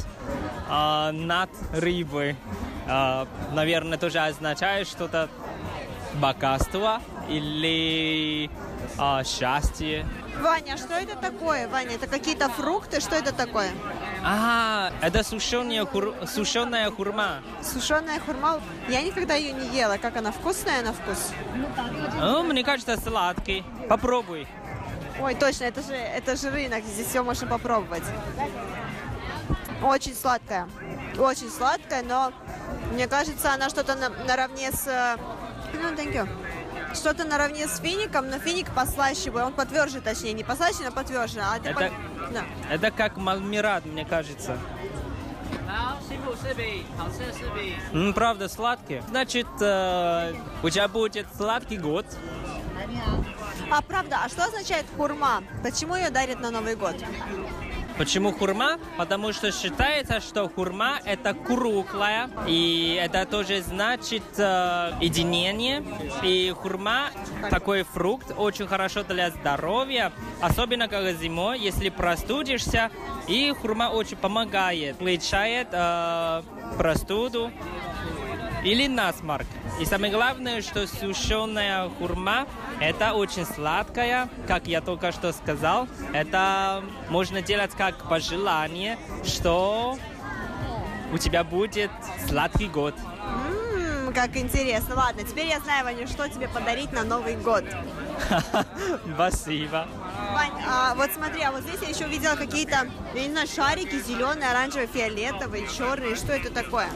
а, 0.70 1.12
над 1.12 1.50
рыбой. 1.72 2.36
А, 2.88 3.28
наверное, 3.54 3.98
тоже 3.98 4.20
означает 4.20 4.88
что-то 4.88 5.30
богатство 6.16 7.02
или 7.30 8.50
а, 8.98 9.24
счастье. 9.24 10.06
Ваня, 10.42 10.78
что 10.78 10.94
это 10.96 11.16
такое? 11.16 11.68
Ваня, 11.68 11.96
это 11.96 12.08
какие-то 12.08 12.50
фрукты? 12.50 13.00
Что 13.00 13.16
это 13.16 13.34
такое? 13.34 13.70
А, 14.24 14.92
это 15.02 15.24
сушеная, 15.24 15.86
хур... 15.86 16.16
сушеная 16.28 16.90
хурма. 16.92 17.42
Сушеная 17.62 18.20
хурма. 18.20 18.60
Я 18.90 19.02
никогда 19.02 19.36
ее 19.36 19.54
не 19.54 19.68
ела. 19.78 19.98
Как 19.98 20.18
она 20.18 20.32
вкусная 20.32 20.82
на 20.82 20.94
вкус? 20.94 21.32
Ну, 22.20 22.44
мне 22.44 22.64
кажется, 22.64 23.00
сладкий. 23.00 23.64
Попробуй. 23.88 24.48
Ой, 25.22 25.36
точно, 25.36 25.66
это 25.66 25.82
же, 25.84 25.94
это 25.94 26.36
же 26.36 26.50
рынок, 26.50 26.84
здесь 26.84 27.08
все 27.08 27.22
можно 27.24 27.46
попробовать. 27.48 28.04
Очень 29.84 30.16
сладкая. 30.16 30.68
Очень 31.20 31.50
сладкая, 31.52 32.02
но 32.04 32.34
Мне 32.92 33.08
кажется, 33.08 33.54
она 33.54 33.70
что-то 33.70 33.96
на- 33.96 34.10
наравне 34.10 34.72
с... 34.72 34.88
э, 34.88 35.18
Ну, 35.74 35.90
thank 35.96 36.14
you 36.16 36.28
что-то 36.96 37.26
наравне 37.26 37.68
с 37.68 37.80
фиником, 37.80 38.30
но 38.30 38.40
финик 38.40 38.72
послаще 38.74 39.32
был. 39.32 39.46
Он 39.46 39.54
потверже, 39.54 40.02
точнее, 40.02 40.34
не 40.34 40.44
послаще, 40.44 40.84
но 40.84 40.92
потверже. 40.92 41.40
А 41.42 41.60
типа, 41.60 41.80
это, 41.80 41.94
по... 41.94 42.34
да. 42.34 42.44
это 42.70 42.92
как 42.92 43.18
мармирад, 43.18 43.86
мне 43.86 44.06
кажется. 44.06 44.58
Ну, 47.92 48.14
правда, 48.14 48.48
сладкий. 48.48 49.02
Значит, 49.10 49.48
э, 49.60 50.34
у 50.62 50.70
тебя 50.70 50.88
будет 50.88 51.28
сладкий 51.36 51.78
год. 51.78 52.06
А 53.72 53.82
правда, 53.82 54.20
а 54.24 54.30
что 54.30 54.46
означает 54.46 54.86
хурма? 54.96 55.44
Почему 55.64 55.96
ее 55.96 56.10
дарят 56.10 56.40
на 56.40 56.52
Новый 56.52 56.76
год? 56.76 56.96
Почему 57.98 58.32
хурма? 58.32 58.80
Потому 58.98 59.34
что 59.34 59.52
считается, 59.52 60.20
что 60.20 60.50
хурма 60.50 61.00
это 61.06 61.34
круглая, 61.36 62.30
и 62.48 63.00
это 63.00 63.26
тоже 63.26 63.62
значит 63.62 64.24
э, 64.38 64.92
единение. 65.00 65.84
И 66.24 66.52
хурма 66.56 67.12
такой 67.52 67.84
фрукт 67.84 68.34
очень 68.36 68.66
хорошо 68.66 69.04
для 69.04 69.30
здоровья, 69.30 70.12
особенно 70.42 70.88
когда 70.88 71.14
зимой, 71.14 71.60
если 71.60 71.90
простудишься. 71.90 72.90
И 73.28 73.54
хурма 73.62 73.90
очень 73.92 74.18
помогает, 74.18 75.00
лечает 75.00 75.68
э, 75.72 76.42
простуду 76.78 77.52
или 78.64 78.88
насморк. 78.88 79.46
И 79.80 79.86
самое 79.86 80.12
главное, 80.12 80.62
что 80.62 80.88
сушеная 80.88 81.90
хурма 81.90 82.48
это 82.80 83.14
очень 83.14 83.46
сладкая, 83.46 84.30
как 84.48 84.68
я 84.68 84.82
только 84.82 85.12
что 85.12 85.32
сказал. 85.34 85.88
Это 86.14 86.84
можно 87.10 87.42
делать 87.42 87.72
как 87.72 88.10
пожелание, 88.10 88.98
что 89.24 89.98
у 91.12 91.18
тебя 91.18 91.44
будет 91.44 91.92
сладкий 92.28 92.68
год. 92.68 92.96
Ммм, 92.98 94.14
как 94.14 94.36
интересно. 94.36 94.96
Ладно, 94.96 95.24
теперь 95.24 95.48
я 95.48 95.60
знаю, 95.60 95.86
Ваня, 95.86 96.08
что 96.08 96.28
тебе 96.28 96.48
подарить 96.48 96.92
на 96.92 97.04
Новый 97.04 97.36
год. 97.36 97.64
Спасибо. 99.14 99.88
Вань, 100.34 100.64
а 100.68 100.96
вот 100.96 101.12
смотри, 101.12 101.44
а 101.44 101.52
вот 101.52 101.62
здесь 101.62 101.82
я 101.82 101.90
еще 101.90 102.06
увидела 102.06 102.36
какие-то, 102.36 102.88
я 103.14 103.26
не 103.26 103.32
знаю, 103.32 103.48
шарики 103.48 104.00
зеленые, 104.02 104.50
оранжевые, 104.50 104.88
фиолетовые, 104.88 105.68
черные. 105.68 106.16
Что 106.16 106.34
это 106.34 106.52
такое? 106.52 106.88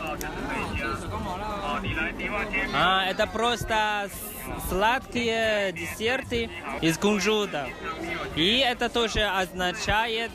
А, 2.74 3.06
это 3.06 3.28
просто 3.28 4.10
сладкие 4.70 5.72
десерты 5.72 6.50
из 6.82 6.98
кунжута. 6.98 7.68
И 8.36 8.60
это 8.60 8.90
тоже 8.90 9.24
означает 9.24 10.32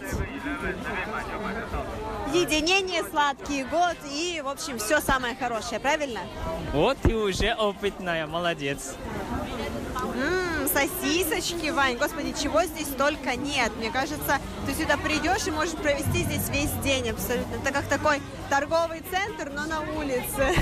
Единение, 2.32 3.04
сладкий 3.10 3.62
год 3.64 3.96
и, 4.10 4.40
в 4.42 4.48
общем, 4.48 4.78
все 4.78 5.00
самое 5.00 5.36
хорошее, 5.36 5.80
правильно? 5.80 6.20
вот 6.72 6.96
ты 7.02 7.14
уже 7.14 7.54
опытная, 7.54 8.26
молодец. 8.26 8.94
Ммм, 10.02 10.66
сосисочки, 10.68 11.70
Вань, 11.70 11.96
господи, 11.96 12.34
чего 12.40 12.62
здесь 12.64 12.88
только 12.88 13.36
нет. 13.36 13.72
Мне 13.76 13.90
кажется, 13.90 14.38
ты 14.66 14.74
сюда 14.74 14.96
придешь 14.96 15.46
и 15.46 15.50
можешь 15.50 15.74
провести 15.74 16.24
здесь 16.24 16.48
весь 16.48 16.72
день 16.82 17.10
абсолютно. 17.10 17.54
Это 17.56 17.72
как 17.72 17.84
такой 17.86 18.22
торговый 18.48 19.02
центр, 19.10 19.50
но 19.54 19.66
на 19.66 19.80
улице. 19.80 20.56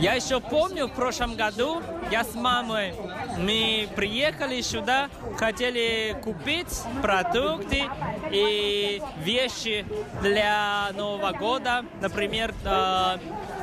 Я 0.00 0.14
еще 0.14 0.40
помню, 0.40 0.86
в 0.86 0.92
прошлом 0.92 1.36
году 1.36 1.82
я 2.10 2.24
с 2.24 2.34
мамой, 2.34 2.94
мы 3.38 3.88
приехали 3.96 4.60
сюда, 4.60 5.08
хотели 5.36 6.16
купить 6.22 6.82
продукты 7.02 7.84
и 8.30 9.02
вещи 9.18 9.84
для 10.22 10.90
Нового 10.94 11.32
года, 11.32 11.84
например, 12.00 12.54
э, 12.64 13.18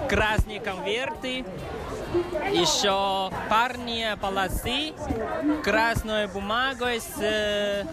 красные 0.08 0.60
конверты, 0.60 1.44
еще 2.52 3.32
парные 3.50 4.16
полосы, 4.18 4.94
красной 5.64 6.28
бумагой 6.28 7.02
с 7.02 7.86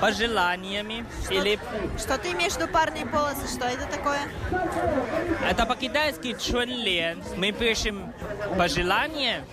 пожеланиями 0.00 1.04
или 1.30 1.58
Что 1.98 2.18
ты 2.18 2.32
имеешь 2.32 2.52
в 2.52 2.56
виду 2.58 2.68
парные 2.68 3.06
полосы? 3.06 3.46
Что 3.46 3.66
это 3.66 3.86
такое? 3.86 4.20
Это 5.48 5.66
по-китайски 5.66 6.36
чунлен. 6.38 7.22
Мы 7.36 7.52
пишем 7.52 8.12
пожелание 8.56 9.44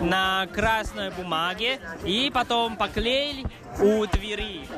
на 0.00 0.46
красной 0.46 1.10
бумаге 1.10 1.80
и 2.04 2.30
потом 2.32 2.76
поклеили 2.76 3.44
у 3.80 4.06
двери. 4.06 4.68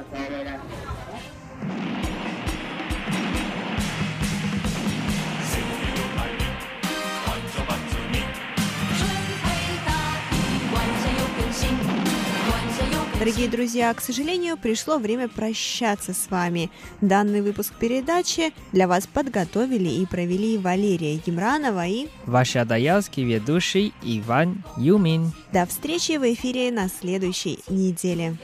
Дорогие 13.21 13.51
друзья, 13.51 13.93
к 13.93 14.01
сожалению, 14.01 14.57
пришло 14.57 14.97
время 14.97 15.29
прощаться 15.29 16.15
с 16.15 16.31
вами. 16.31 16.71
Данный 17.03 17.43
выпуск 17.43 17.75
передачи 17.79 18.55
для 18.73 18.89
вас 18.89 19.07
подготовили 19.07 19.91
и 19.91 20.07
провели 20.07 20.57
Валерия 20.57 21.21
Емранова 21.27 21.87
и 21.87 22.07
Ваш 22.25 22.57
адаялский 22.57 23.25
ведущий 23.25 23.93
Иван 24.03 24.65
Юмин. 24.79 25.33
до 25.53 25.67
встречи 25.67 26.13
в 26.17 26.33
эфире 26.33 26.71
на 26.73 26.89
следующей 26.89 27.59
неделе. 27.69 28.39